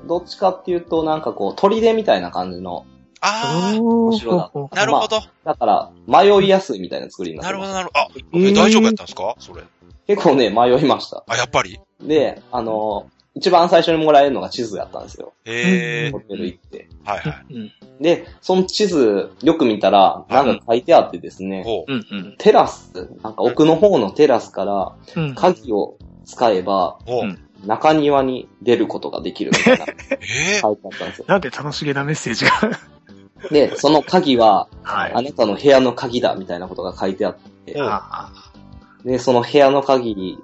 [0.06, 2.86] どっちかっていうと、なんかこう、砦みたいな感じの、
[3.22, 5.22] あおー城だあ、なるほど。
[5.44, 7.72] だから、迷いやすいみたいな作りになってます。
[7.74, 8.20] なるほど、なるほど。
[8.20, 9.36] あ、えーえ大丈夫やったんですか？
[9.40, 9.64] それ。
[10.08, 11.24] 結構ね、迷いました。
[11.28, 11.80] あ、やっぱり？
[12.02, 15.34] で、あの、一番最初にもらえるのが地図やったんですよ。
[15.46, 16.90] ええホテル行って。
[17.06, 17.54] はいはい。
[17.54, 17.72] うん。
[18.02, 21.92] で、その地図、よく見たら、なんか書いてあってですね、ほう。
[21.92, 22.08] うん。
[22.10, 22.36] うん。
[22.40, 25.36] テラス、なんか奥の方のテラスから、うん。
[25.36, 26.98] 鍵を使えば、
[27.66, 29.86] 中庭に出ることができるみたいな
[30.22, 31.26] ええ書いてあったんですよ。
[31.28, 32.52] なんで楽しげなメッセージが。
[33.52, 35.14] で、その鍵は、はい。
[35.14, 38.32] あなたの部屋の鍵だみたいなことが書いてあって、うんあ
[39.06, 40.38] で、その部屋の鍵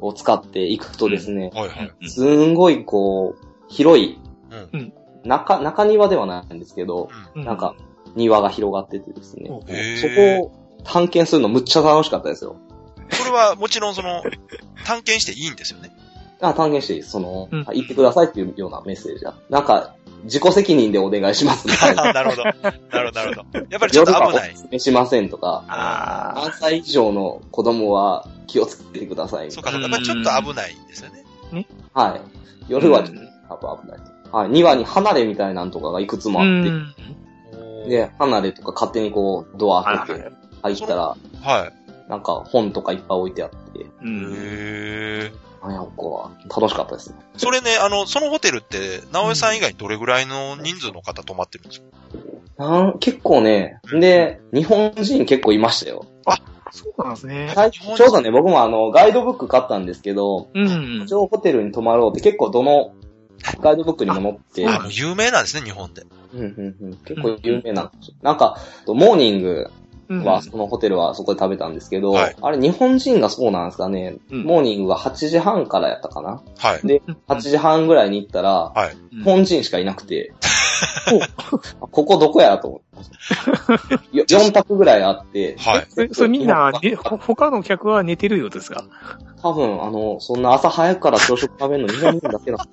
[0.00, 1.92] を使っていくとですね、はいはい。
[2.04, 2.08] あ。
[2.08, 4.18] すんごいこう、広い、
[4.72, 4.92] うん。
[5.24, 7.44] 中、中庭ではないんですけど、うん。
[7.44, 7.74] なんか、
[8.14, 12.56] 庭が広がっててですね、そーこを探検するのむっちゃ楽しかったですよ。
[13.18, 14.22] これはもちろんその、
[14.84, 15.90] 探検していいんですよね。
[16.40, 17.02] あ、探検していい。
[17.02, 19.34] その、うん行ってくださいっていうようなメッセージだ。
[19.50, 22.12] なんか、自己責任でお願いしますみたいな。
[22.12, 22.44] なるほど。
[22.44, 22.56] なる
[22.90, 23.58] ほど、なるほど。
[23.70, 24.54] やっぱりちょっと夜はお危ない。
[24.54, 29.88] 勧めしませんとか、あ何歳以上の子供は気をつけてくださいみたいそうか、そうか。
[29.88, 31.24] やっぱりちょっと危ないんですよね。
[31.94, 32.02] な。
[32.02, 32.20] はい。
[32.68, 33.98] 夜はちょっと危ない。
[34.32, 34.50] はい。
[34.50, 37.88] 庭に離れみたいなのとかがいくつもうあって、ん。
[37.88, 42.10] で、離れとか勝手にこう、ドア開けはいて入ったら、はい。
[42.10, 44.32] なんか本とかいっぱい置いてあって、うん。
[44.32, 45.32] へえ。
[45.62, 47.16] なんやこは楽しかったですね。
[47.36, 51.86] それね、あの、そのホテルって、直江さん以外にどれぐらいの人数の方泊まってるんですか？
[52.58, 56.06] なん結構ね、で、日本人結構いましたよ。
[56.70, 57.50] そうなんですね。
[57.54, 61.02] 最初ちょうどね、僕もあの、ガイドブック買ったんですけど、うん。
[61.02, 62.94] 一応ホテルに泊まろうって結構どの
[63.60, 66.04] ガイドブックにも載って、あ、もう有名なんですね、日本で。
[66.34, 68.16] うんうんうん、結構有名なんですよ。
[68.22, 69.70] なんか、モーニングうん
[70.08, 76.86] は、そのホテルはそこで食べたんですけど、はいあれ日本人がそうなんですかね、うんモーニングが8時半からやったかなはい。
[76.86, 78.92] で、8時半ぐらいに行ったら、はい。
[78.92, 80.32] うん日本人しかいなくて、
[81.90, 83.94] ここどこやと思って。
[84.18, 85.86] よ4択ぐらいあって、はい。
[85.88, 86.72] それ、それみんな、
[87.20, 88.84] 他の客は寝てるようですか？
[89.42, 92.72] 多分、あの、そんな朝早くから朝食食べるの日本人だけなんで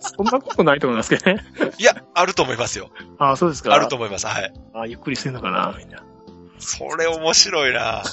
[0.00, 1.42] す そんなことないと思いますけどね。
[1.78, 2.88] いや、あると思いますよ。
[3.18, 3.74] ああ、そうですか。
[3.74, 4.26] あると思います。
[4.26, 4.52] はい。
[4.74, 6.02] あゆっくりしてんのかな、みんな。
[6.60, 8.02] それ面白いな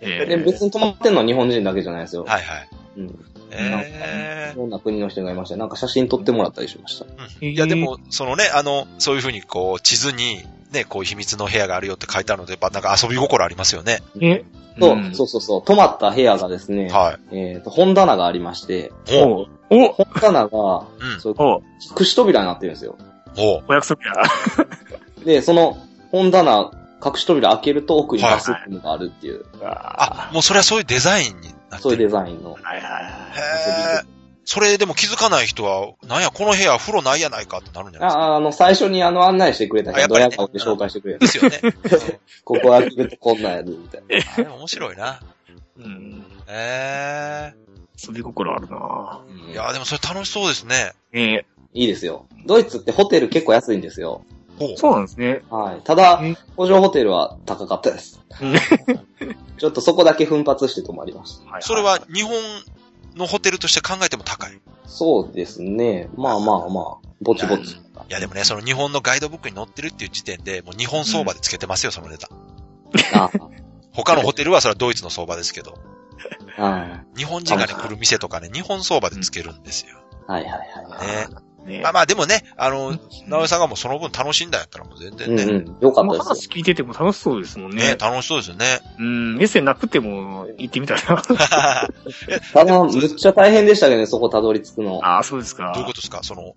[0.00, 2.24] えで、別に泊まってんのは日本人だけじゃないですよ。
[2.24, 2.68] はいはい。
[2.98, 3.24] うん。
[3.50, 5.56] えいろんな国の人がいました。
[5.56, 7.06] なんか写真撮ってもらったりしました。
[7.40, 14.02] えいや、でも、そのね、あの、そういうふうにこう、地図に、ね、こう秘密の部屋があるよって書いてあるので、やっぱなんか遊び心ありますよね。
[14.20, 14.44] え、
[14.80, 15.62] そう、んそうそうそう。
[15.62, 17.36] 泊まった部屋がですね、はい。
[17.36, 19.48] えっ、と、本棚がありまして、おう。
[19.70, 21.20] おお本棚が、うん。
[21.20, 21.62] そういうお
[21.98, 22.96] 隠し扉になってるんですよ。
[23.36, 23.64] おう。
[23.68, 24.12] お約束や。
[25.24, 25.78] で、その
[26.14, 26.70] 本棚、
[27.04, 31.82] 隠し扉開けると奥にバスルームがあるっていう、あ、もうそれはそういうデザインになってる。
[31.82, 32.52] そういうデザインの。
[32.52, 34.06] はいはいはい。
[34.44, 38.22] それでも気づかない人は、なんや、この部屋風呂ないやないかってなるんじゃないですか？
[38.22, 41.20] あ、あの、最初にあの案内してくれた人、あやっぱりねドヤ顔で紹介してくれた。
[41.20, 41.60] ですよね。
[42.44, 44.32] ここは来るとこんなんやで、みたいな。
[44.36, 45.20] あれ面白いな。
[45.78, 46.24] うん。
[46.46, 47.54] え
[48.06, 50.92] 遊び心あるなえいや、でもそれ楽しそうですね。
[51.12, 52.26] ねいいですよ。
[52.46, 54.24] ドイツってホテル結構安いんですよ。
[54.76, 55.42] そうなんですね。
[55.50, 55.80] はい。
[55.82, 58.20] ただえ、工場ホテルは高かったです。
[59.58, 61.60] ちょっとそこだけ奮発して泊まりました。
[61.60, 62.34] それは日本
[63.16, 64.54] のホテルとして考えても高い。
[64.54, 66.08] いそうですね。
[66.16, 67.76] まあまあまあ、ぼちぼち。
[68.08, 72.28] やでもね、その日本のガイドブックに載ってるっていう時点で、もう日本相場でつけてますよ、そのネタ。
[73.12, 73.30] あ
[73.92, 75.74] 他のホテルはそれはドイツの相場ですけど、
[76.58, 80.00] あ日本人がね、来る店とかね、日本相場でつけるんですよ。
[80.26, 81.06] はいはいはい。
[81.06, 81.28] ね。
[81.66, 85.76] ねまあまあでもね、あの、直江さんがもうその分楽しんだんやったらもう全然ね、うんうん。
[85.80, 87.96] よかったです話聞いてても楽しそうですもんねね。
[87.96, 88.80] 楽しそうですよね。
[88.98, 91.14] うん、エッセンなくても行ってみたいな。
[91.16, 91.22] よ。
[92.52, 95.00] ただ、むっちゃ大変でしたけどね、そこたどり着くの。
[95.02, 95.72] ああ、そうですか。
[95.74, 96.20] どういうことですか？
[96.22, 96.54] その、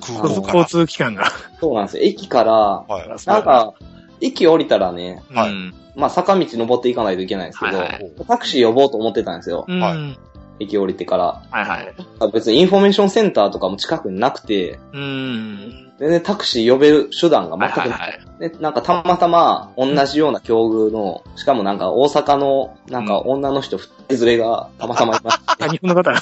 [0.00, 0.64] 空交港から。
[0.64, 1.30] 通機関が。
[1.60, 2.02] そうなんですよ。
[2.04, 3.08] 駅から、はい。
[3.26, 3.74] なんか、
[4.20, 5.74] 駅降りたらね、はいうん。
[5.96, 9.64] まあ坂道登っていかないといけないんですけど、はいはいタクシー呼ぼうと思ってたんですよ。
[9.68, 10.29] はい
[10.60, 11.42] 駅降りてから。
[11.50, 11.94] はい。
[12.32, 15.92] 別にインフォメーションセンターとかも近くになくて、うん。
[15.98, 18.50] 全然タクシー呼べる手段がはい全くなくはいはい。
[18.50, 26.10] で、なんかたまたま同じような境遇の、しかもなんか大阪のなんか女の人二人連れがたまたまいましあ、日本の方。
[26.10, 26.20] はい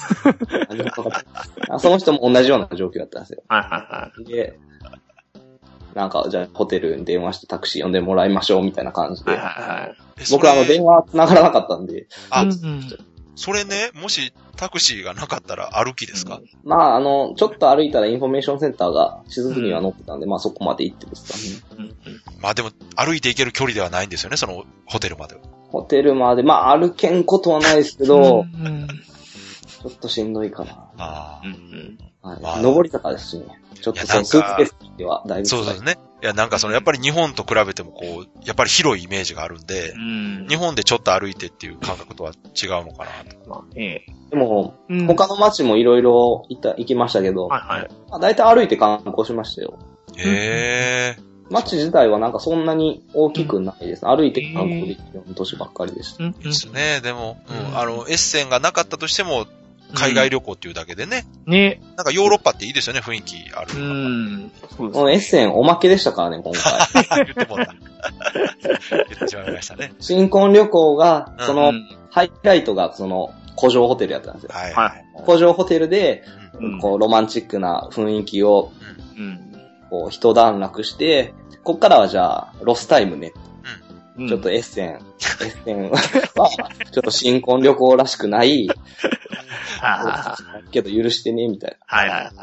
[0.67, 0.75] た。
[0.75, 1.25] 日本の方
[1.71, 3.43] あその人も同じような状況だったんですよ。
[3.49, 4.59] はいはで、
[5.95, 9.25] なんかじゃあホテルに電話してタクシー呼んでもらいましょうみたいな感じい。
[9.27, 9.43] はいで。
[9.43, 9.97] はいはい。
[10.21, 12.83] え僕あの電話繋がらなかったんで、あうんうん
[13.39, 21.93] それね、もしタクシーがなかったら歩きですか、まああの、ちょっと歩いたらインフォメーションセンターが地図には載ってたんで、まあそこまで行ってですかね。
[22.41, 25.43] まあでも、歩いて行ける距離ではないんですよね、そのホテルまでは。
[25.71, 28.89] ホテルまで、まあ歩けんことはないですけど、うん
[29.79, 30.91] ちょっとしんどいかな。
[30.99, 32.43] あうんうんはい。
[32.43, 33.47] まあ上り坂ですしね。
[33.81, 35.43] ちょっとそのスーツケースではだいあ。
[35.43, 35.97] ぶ辛いそうですね。
[36.21, 40.47] いや、なんかその、やっぱり日本と比べてもこう、やっぱり広いイメージがあるんで、うん。
[40.49, 43.49] 日本でちょっと歩いてっていう感覚とは違うのかなと。
[43.49, 44.05] まあね。
[44.31, 47.91] でも、うん他の街もいろいろ行った、行きましたけど、はいはい。
[48.11, 49.79] まあ、大体歩いて観光しましたよ。
[50.17, 51.29] へえ。
[51.51, 54.05] 街自体はなんかそんなに大きくないです。
[54.07, 56.31] 歩いて観光できるような都市ばっかりでした。
[56.31, 57.01] ですね。
[57.01, 57.39] でも、
[57.75, 59.47] あの、エッセンがなかったとしても、
[59.95, 61.81] 海外旅行っていうだけでね、ね。
[61.97, 63.79] なんかヨーロッパっていいですよね、雰囲気あるう。
[63.79, 64.53] ん。
[64.77, 67.25] そうですこのエッセンおまけでしたからね、今回。
[67.25, 67.75] 言ってもらった。
[68.33, 69.93] 言ってしまいましたね。
[70.01, 74.51] 新婚旅行が、その、うんハイライトがその、古城ホテルやったんですよ。
[74.53, 74.73] はい。
[74.73, 75.05] はい。
[75.27, 76.25] 古城ホテルで、
[76.59, 78.73] うんこう、ロマンチックな雰囲気を、
[79.17, 79.41] うん。
[79.91, 83.33] こう、一段落して、こっからはじゃあ、ロスタイムね。
[84.17, 85.99] うんちょっとエッセン、エッセンは、
[86.91, 88.75] ちょっと新婚旅行らしくない、あ
[90.71, 92.35] けど許してね、みたいあはいはいはい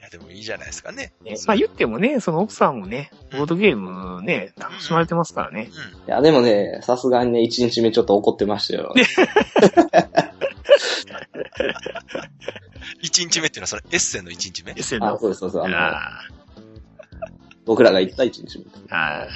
[0.00, 1.12] いや、でもいいじゃないですかね。
[1.46, 5.70] まあ言ってもね、その奥さんもね、ボードゲームね、楽しまれてますからね。
[6.06, 8.94] いや、でもね、さすがにね、1日目ちょっと怒ってましたよ。
[13.02, 15.18] 一日目っていうのはそれエッセンの一日目 SN あ、の。
[15.18, 15.60] そうです、そうです。
[15.60, 15.76] あの、
[17.64, 18.64] 僕らが行った1日目。
[18.90, 18.96] あ。
[18.96, 19.28] はい。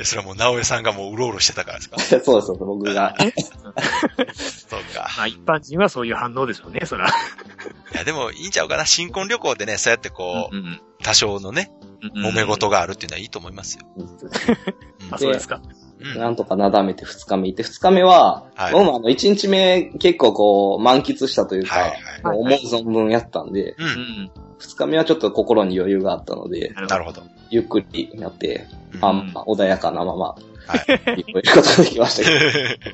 [0.00, 1.98] えそれはもう直江さんがもううろうろしてたからですか？
[2.00, 3.14] そうそうです、僕が。
[4.34, 5.08] そうか。
[5.16, 7.06] まあ一般人はそういう反応でしょうね、そら。
[7.08, 7.10] い
[7.94, 8.86] や、でもいいんちゃうかな？
[8.86, 11.70] 新婚旅行でね、そうやってこう、うん多少のね、
[12.02, 13.84] うん揉め事があるっていうのはいいと思いますよ。
[13.96, 14.06] うん
[15.10, 15.60] あ、そうですか。
[16.02, 23.76] うんなんとかなだめて2日目行って、2日目は、はい僕もあの、1日目結構こう、満喫したというか、はい思う存分やったんで、う。
[23.78, 24.30] うんん。
[24.58, 27.22] 2日目はちょっと心に余裕があったので、なるほど。
[27.50, 30.28] ゆっくりやって、うんあんま穏やかなまま、
[30.66, 30.78] はい。
[30.80, 32.90] 聞こえることができましたけど。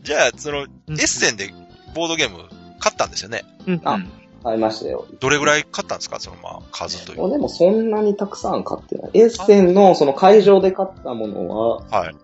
[0.02, 1.52] じゃあ、その、エッセンで
[1.94, 2.44] ボードゲーム
[2.78, 3.44] 買ったんですよね。
[3.66, 3.80] うん。
[3.84, 3.98] あ
[4.42, 5.06] 買いましたよ。
[5.20, 6.20] どれぐらい買ったんですか？
[6.20, 7.30] その、まあ、数という。
[7.30, 9.10] でもそんなにたくさん買ってない。
[9.14, 12.14] エッセンのその会場で買ったものは、はい。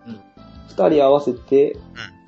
[0.75, 1.77] 2人合わせて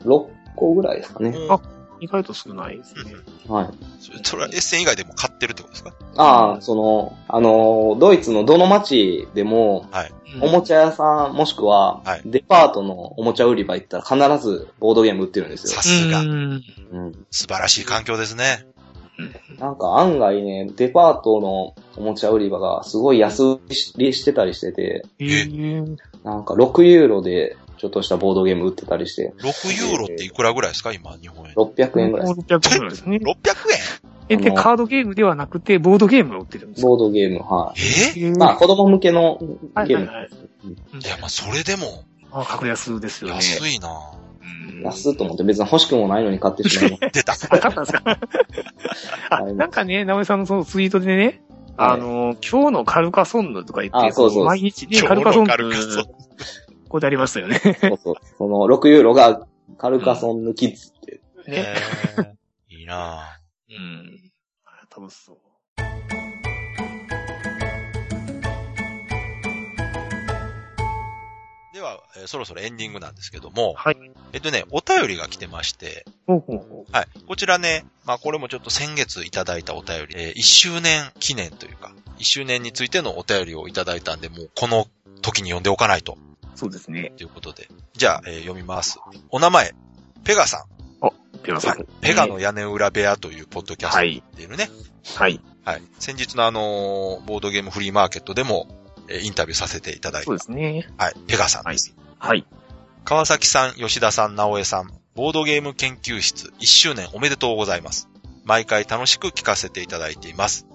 [0.04, 1.30] 6個ぐらいですかね。
[1.30, 1.60] うんあ
[2.02, 3.12] 意外と少ないですね。
[3.49, 3.69] はい。
[3.99, 5.93] それそれはエッセン以外でも買ってるってことですか？
[6.15, 10.12] ああ、その、あの、ドイツのどの街でも、はい。
[10.41, 15.82] おもちゃ屋さん、もしくははい、デパートのおもちゃ売り場行ったら必ずボードゲーム売ってるんですよさ。
[15.84, 16.23] すがう。
[16.23, 16.63] ん。
[16.91, 17.25] うん。
[17.32, 18.65] 素晴らしい環境ですね。
[19.60, 23.60] なんか案外ね、デパートのおもちゃ売り場がすごい安売
[23.97, 30.91] りしてたりしてて、えーなんか6ユーロでちょっとしたボードゲーム売ってたりして、6ユーロっていくらぐらいですか？
[30.91, 31.53] 今、日本円。
[31.55, 32.39] 600円ぐらいです。
[32.41, 33.17] 600円ぐらいですね。
[33.23, 33.36] 600
[34.32, 36.88] え、で、カードゲームではなくて、ボードゲームが売ってるんですか？
[36.88, 37.73] ボードゲーム、は
[38.15, 38.27] 円え？
[38.27, 38.32] い。
[38.38, 40.05] まあ子供向けのゲーム。
[40.08, 40.29] はい
[41.08, 43.38] や、まあ、それでも、あ、格安ですよね。
[43.38, 43.89] 安いな
[44.84, 47.10] 安っと思って別に欲しくもないのに買ってしまいました。
[47.12, 47.36] 出た。
[47.60, 48.17] 買ったんですか？
[49.30, 51.41] あ、なんかね、直江さんのそのツイートでね、
[51.78, 55.52] あの、今日のカルカソンヌとか言って、そうそう毎日ね、カルカソンヌ、
[56.89, 57.60] こうでありましたよね。
[57.60, 58.15] そうそう。
[58.38, 59.45] その6ユーロが
[59.78, 61.21] カルカソンヌキッズって。
[61.49, 61.75] ね。
[62.69, 63.75] いいなぁ。
[63.75, 64.32] うん。
[64.97, 65.38] 楽しそう。
[72.29, 73.97] そろそろエンディングなんですけども、はい。
[74.33, 77.07] えっとね、お便りが来てまして、ほうほうほうはい。
[77.27, 84.85] こちらね、まあこれもちょっと先月いただいたお便り、えー、1周年記念というか、1周年についてのお便りをいただいたんで、もうこの
[85.23, 86.19] 時に読んでおかないと。
[86.53, 87.13] そうですね。
[87.17, 87.67] ということで。
[87.93, 88.99] じゃあ、えー、読みます。
[89.31, 89.73] お名前、
[90.23, 90.67] ペガさ
[91.01, 91.05] ん。
[91.07, 91.09] あ、
[91.41, 91.77] ペガさん。
[91.77, 94.69] はい、ペガの屋根裏部屋というポッドキャストっていうね。
[95.15, 95.41] はい。
[95.65, 95.81] はい。
[95.97, 98.67] 先日のあのー、ボードゲームフリーマーケットでも、
[99.07, 100.25] えー、インタビューさせていただいた。
[100.27, 100.87] そうですね。
[100.97, 101.15] はい。
[101.25, 101.89] ペガさんです。
[101.89, 102.45] はいはい。
[103.05, 108.10] 川崎さん、吉田さん、直江さん、ボードゲーム研究室1周年おめでとうございます。
[108.43, 110.67] 毎回楽しく聞かせていただいています。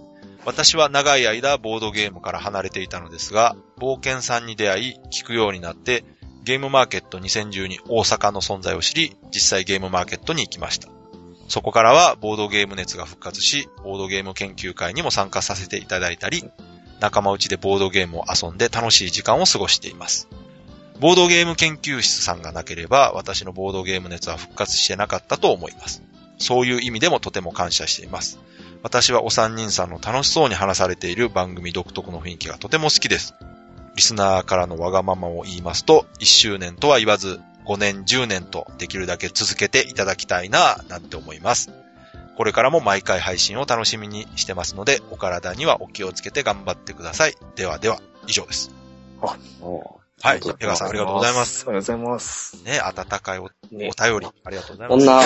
[0.46, 6.04] 私は長い間ボードゲームから離れていたのですが、冒険さんに出会い、聞くようになって、
[6.44, 10.88] ゲームマーケット2012大阪の存在を知り、実際ゲームマーケットに行きました。
[11.48, 16.44] そこからはボードゲーム熱が復活し、ボードゲーム研究会にも参加させていただいたり、
[17.00, 20.28] 仲間内でボードゲームを遊んで楽しい時間を過ごしています。
[21.00, 26.02] ボードゲーム研究室さんがなければ、私のボードゲーム熱は復活してなかったと思います。
[26.38, 28.38] そういう意味でもとても感謝しています。
[28.82, 33.34] 私はお三人さんの楽しそうに話されている番組独特の雰囲気がとても好きです。
[33.96, 41.70] リスナーからのわがままを言いますと、1周年とは言わず、5年、10年とできるだけ続けていただきたいな、なんて思います。
[42.36, 47.34] これからも毎回配信を楽しみにしてますので、お体にはお気をつけて頑張ってください。
[47.56, 48.70] ではでは、以上です。
[49.22, 49.36] あ、
[50.24, 50.40] はい。
[50.40, 51.66] ペガさんありがとうございます。
[51.68, 52.64] ありがとうございます。
[52.64, 54.88] ね、温かいお,、お便り、ありがとうございます。
[54.88, 55.20] こんな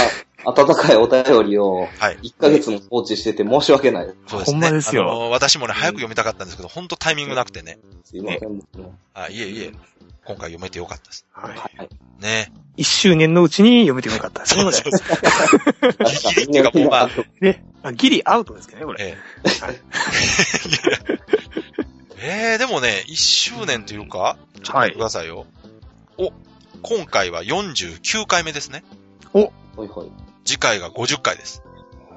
[0.44, 2.18] 温かいお便りを、はい。
[2.24, 4.12] 1ヶ月も放置してて申し訳ない。
[4.26, 4.54] そうですね。
[4.54, 5.08] ほんまですよ。
[5.08, 7.78] あの私もね、早く読みたかったんですけど、ほんとタイミングなくてね。
[8.02, 8.60] すいません。
[9.14, 9.72] あ、いえいえ。
[10.24, 11.26] 今回読めてよかったです。
[11.30, 12.20] はい。
[12.20, 12.52] ね。
[12.76, 14.76] 一周年のうちに読めてよかったですね、これ。
[14.76, 14.82] そ
[16.30, 17.10] う ギリっていうか もうまあ。
[17.40, 17.64] ね。
[17.94, 19.04] ギリアウトですけどね、これ。
[19.04, 21.18] ええ。
[22.20, 25.46] えー、でもね、一周年というか、ちょっと待ってくださいよ。
[26.18, 26.32] お、
[26.82, 28.82] 今回は49回目ですね。
[29.32, 30.10] お、ほいほい。
[30.44, 31.62] 次回が50回です。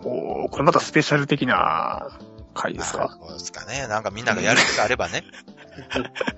[0.04, 2.08] おこれまたスペシャル的な
[2.56, 3.16] 回ですか？
[3.22, 3.86] そうですかね。
[3.88, 5.24] なんかみんながやる気があればね。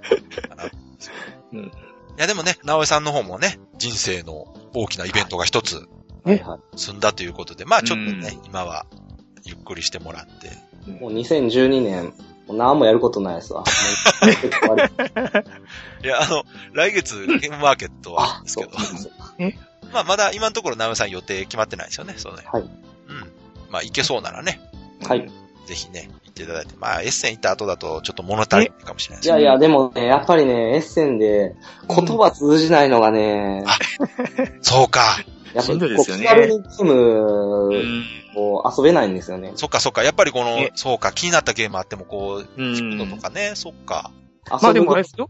[1.54, 1.72] うん、い
[2.18, 5.88] やでもね、直江さんの方もね、人生の大きなイベントが一つ、
[6.26, 6.44] ね、
[6.76, 8.86] 済んだということで、まあちょっとね、うん、今は
[9.44, 10.50] ゆっくりしてもらって。
[11.00, 12.14] もう2012年、
[12.48, 13.64] もう何もやることないですわ。
[16.04, 18.72] いや、あの、来月ゲームマーケットはですけど。
[19.94, 22.44] まあまだ今のところ直江さん予定決まってないですよね、そうね。
[22.52, 22.64] はい。
[22.64, 22.70] うん。
[23.70, 24.60] まあ行けそうならね。
[25.08, 25.32] はい。
[25.66, 26.76] ぜひね、行っていただいて。
[26.78, 31.56] まあ、エッセン行った後だとちょっと物足りないかもしれないです、ね、いやいや、でもね、やっぱりね、エッセンで
[31.88, 33.64] 言葉通じないのがね、
[34.38, 35.18] うん、そうか。
[35.54, 38.04] やっぱり、こう、気軽にチーム
[38.36, 39.54] を遊べないんですよね。
[39.56, 40.04] そっかそっか。
[40.04, 44.12] やっぱりこの、そうか、気になったゲームあってもこう、聞くのとかね、そっか。
[44.50, 45.30] まあでもあれですよ。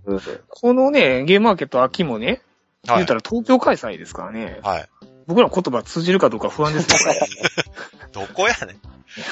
[0.49, 2.41] このね、ゲームマーケット秋もね、
[2.87, 4.59] はい、言うたら東京開催ですからね。
[4.63, 4.89] はい。
[5.27, 8.27] 僕ら言葉通じるかどうか不安ですよ、これ。
[8.27, 8.77] どこやねん。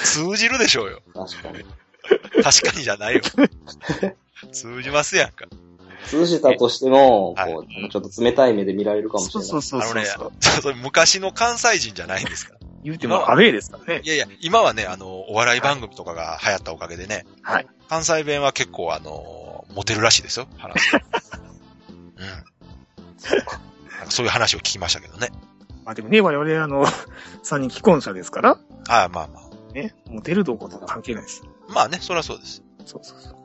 [0.04, 1.02] 通じるでしょうよ。
[1.14, 1.64] 確かに。
[2.44, 3.22] 確かにじゃないよ。
[4.52, 5.46] 通じますやんか。
[6.08, 9.48] 通じたとしても、こう、ちょっと冷たい目で見られるかもしれない。
[9.48, 10.32] そうそうそうそう。
[10.32, 14.02] あのね、昔の関西人じゃないんですか言うてもアウェーですからね。
[14.04, 17.26] いやいや、今はね、あの、お笑い番組とかが流行ったおかげでね。
[17.42, 17.68] はい。
[17.90, 20.94] 関西弁は結構あの、モテるらしいですよ、話。
[21.90, 22.00] うん。
[24.10, 25.30] そういう話を聞きましたけどね。
[25.86, 26.86] まあでもね、我々あの、
[27.44, 28.58] 三人既婚者ですから。
[28.88, 29.74] ああ、まあまあ。
[29.74, 31.44] ね、モテるどころと関係ないです。
[31.70, 32.64] まあね、そりゃそうです。
[32.86, 33.36] そうそうそう。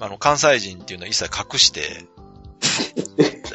[0.00, 2.06] あの、関西人っていうのは一切隠して、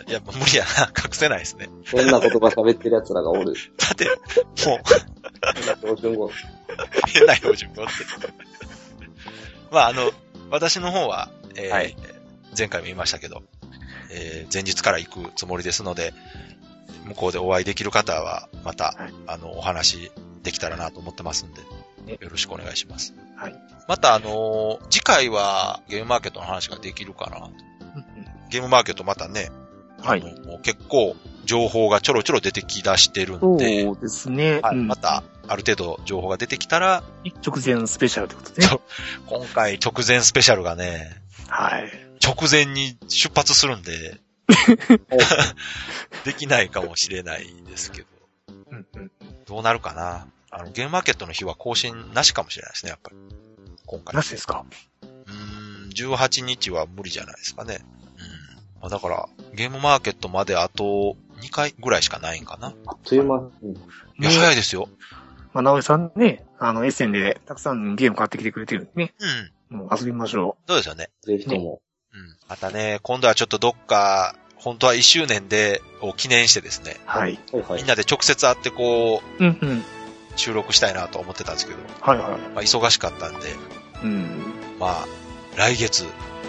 [0.08, 0.92] い や、無理やな。
[0.96, 1.70] 隠せないですね。
[1.84, 3.54] 変な言葉喋ってる奴らがおる。
[3.78, 4.06] だって、
[4.66, 4.80] もう。
[5.56, 6.32] 変な標準語。
[7.08, 7.92] 変な標準語って。
[9.72, 10.12] まあ、あの、
[10.50, 11.96] 私の方は、えー、はい、
[12.58, 13.44] 前回も言いましたけど、
[14.12, 16.14] えー、前日から行くつもりですので、
[17.06, 20.12] 向こうでお会いできる方は、また、はい、あの、お話
[20.44, 21.62] できたらなと思ってますんで、
[22.08, 23.14] よろしくお願いします。
[23.36, 23.56] はい。
[23.88, 27.50] また、あのー、次回はゲームマーケットの話ができるかな？
[28.50, 29.50] ゲームマーケットまたね、
[30.02, 30.24] はい。
[30.64, 33.84] 結構、情報がちょろちょろ出てき出してるんで。
[33.84, 34.60] そうですね。
[34.62, 34.78] はい。
[34.78, 37.04] うん、また、ある程度情報が出てきたら。
[37.46, 38.68] 直前スペシャルってことね。
[39.26, 41.22] 今回直前スペシャルがね。
[41.48, 41.92] はい。
[42.24, 44.20] 直前に出発するんで、
[46.26, 48.08] できないかもしれないですけど。
[48.72, 49.12] うんうん、
[49.46, 50.28] どうなるかな？
[50.52, 53.18] あの、ゲームマーケットの日は更新なしかもしれないですね、やっぱり。
[53.86, 54.16] 今回。
[54.16, 54.66] なしですか？
[55.02, 57.80] うん、18日は無理じゃないですかね。
[58.82, 58.90] うん。
[58.90, 62.74] だから、ゲームマーケットまであと2回ぐらいしかないんかな。
[62.88, 63.38] あっという間。
[64.20, 64.90] いや、早いですよ。
[65.54, 69.14] まあ、直江さんね、あの、エッセンでたくさんゲーム買ってきてくれてるんでね。
[69.70, 69.78] うん。
[69.78, 70.68] もう遊びましょう。
[70.68, 71.10] そうですよね。
[71.22, 71.82] ぜひとも。
[72.14, 72.38] うん。
[72.48, 76.98] またね、今度はちょっとどっか、本当は1周年で、を記念してですね。
[77.06, 77.40] はい。
[77.76, 79.84] みんなで直接会ってこう、うんうん。
[80.36, 81.80] 収録したいなと思ってたんですけど。
[82.02, 82.40] はいはい。
[82.54, 83.40] まあ、忙しかったんで。
[84.04, 84.28] うん。
[84.80, 85.06] まあ、
[85.58, 86.06] 来月。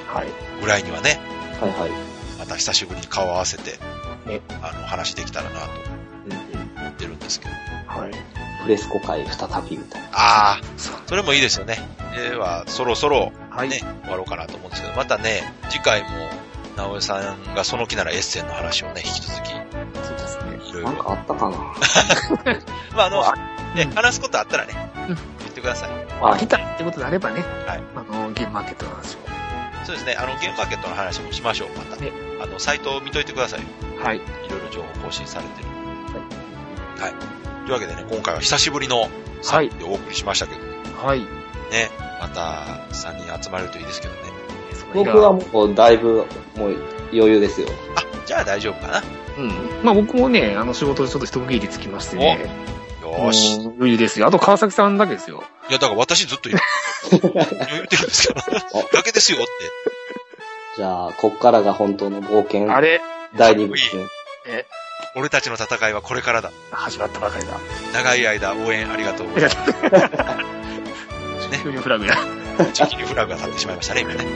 [0.07, 0.29] はい。
[0.61, 1.21] ぐらいにはね。
[1.61, 1.91] はいはい。
[2.39, 3.79] また久しぶりに顔を合わせて。
[4.27, 4.41] ね。
[4.63, 6.01] あの、話できたらなと。
[6.81, 7.53] 思ってるんですけど。
[7.87, 8.13] はい。
[8.63, 10.09] フレスコ会再びみたいな。
[10.13, 10.61] ああ、
[11.07, 11.79] それもいいですよね。
[12.15, 16.09] では、そろそろ、ね、はい、終わろうかなと思うんですけど、またね、次回も、
[16.77, 19.51] 直江さんがその気ならエッセンの話をね、引き続き。
[19.51, 20.61] そうですね。
[20.69, 20.93] いろいろ。
[20.93, 21.57] なんかあったかな
[22.97, 23.25] まあ、あの、
[23.75, 24.75] ね、話すことあったらね、
[25.07, 25.91] 言ってください。
[26.23, 27.83] あ、来たってことであればね、はい。
[27.95, 29.19] あの、ゲームマーケットの話を。
[29.85, 31.97] そうですね、あの、ゲームマーケットの話もしましょう、また。
[31.97, 32.13] ね。
[32.43, 33.61] あの、サイトを見といてください。
[34.03, 34.17] はい。
[34.17, 35.69] いろいろ情報更新されてる。
[36.99, 37.13] はい。
[37.13, 37.41] はい。
[37.67, 39.09] というわけでね、今回は久しぶりの
[39.43, 40.61] 3人でお送りしましたけど。
[41.07, 41.21] はい。
[41.21, 41.27] ね、
[42.21, 44.21] また3人集まれるといいですけどね。
[44.93, 46.77] 僕はもうだいぶもう
[47.13, 47.69] 余裕ですよ。
[47.97, 49.03] あ、じゃあ大丈夫かな。
[49.39, 49.53] うん。
[49.85, 52.51] まあ僕もね、あの仕事でちょっと一区切りつきましてね。
[53.13, 53.61] よーし。
[53.79, 54.27] 余裕ですよ。
[54.27, 55.45] あと川崎さんだけですよ。
[55.69, 56.61] いや、だから私ずっと 言っ
[57.13, 58.41] てるんですけど。
[58.93, 59.47] だけですよって。
[60.77, 62.73] じゃあ、こっからが本当の冒険。
[62.75, 63.01] あれ
[63.37, 64.05] 第2部ですね。
[64.47, 64.67] え、
[65.17, 66.51] 俺たちの戦いはこれからだ。
[66.71, 67.53] 始まったばかりだ。
[67.93, 69.73] 長い間応援ありがとうございます。
[71.51, 71.61] ね。
[71.63, 72.17] 急にフラグが。
[72.75, 74.19] 急にフラグが立ってしまいましたね、今ね。
[74.19, 74.27] はい。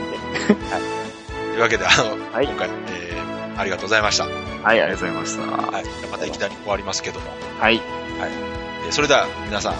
[1.51, 4.25] というわけで、あの、はい、今回、えー、ありがとうございました。
[4.25, 4.33] はい、
[4.65, 5.43] ありがとうございました。
[5.43, 5.85] はい。
[6.11, 7.25] またいきなり終わりますけども。
[7.59, 7.77] はい。
[8.19, 8.54] はい。
[8.85, 9.73] えー、それでは、皆さん、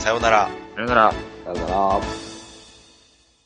[0.00, 0.48] さようなら。
[0.74, 1.12] さようなら。
[1.12, 1.18] さ
[1.50, 2.33] ようなら。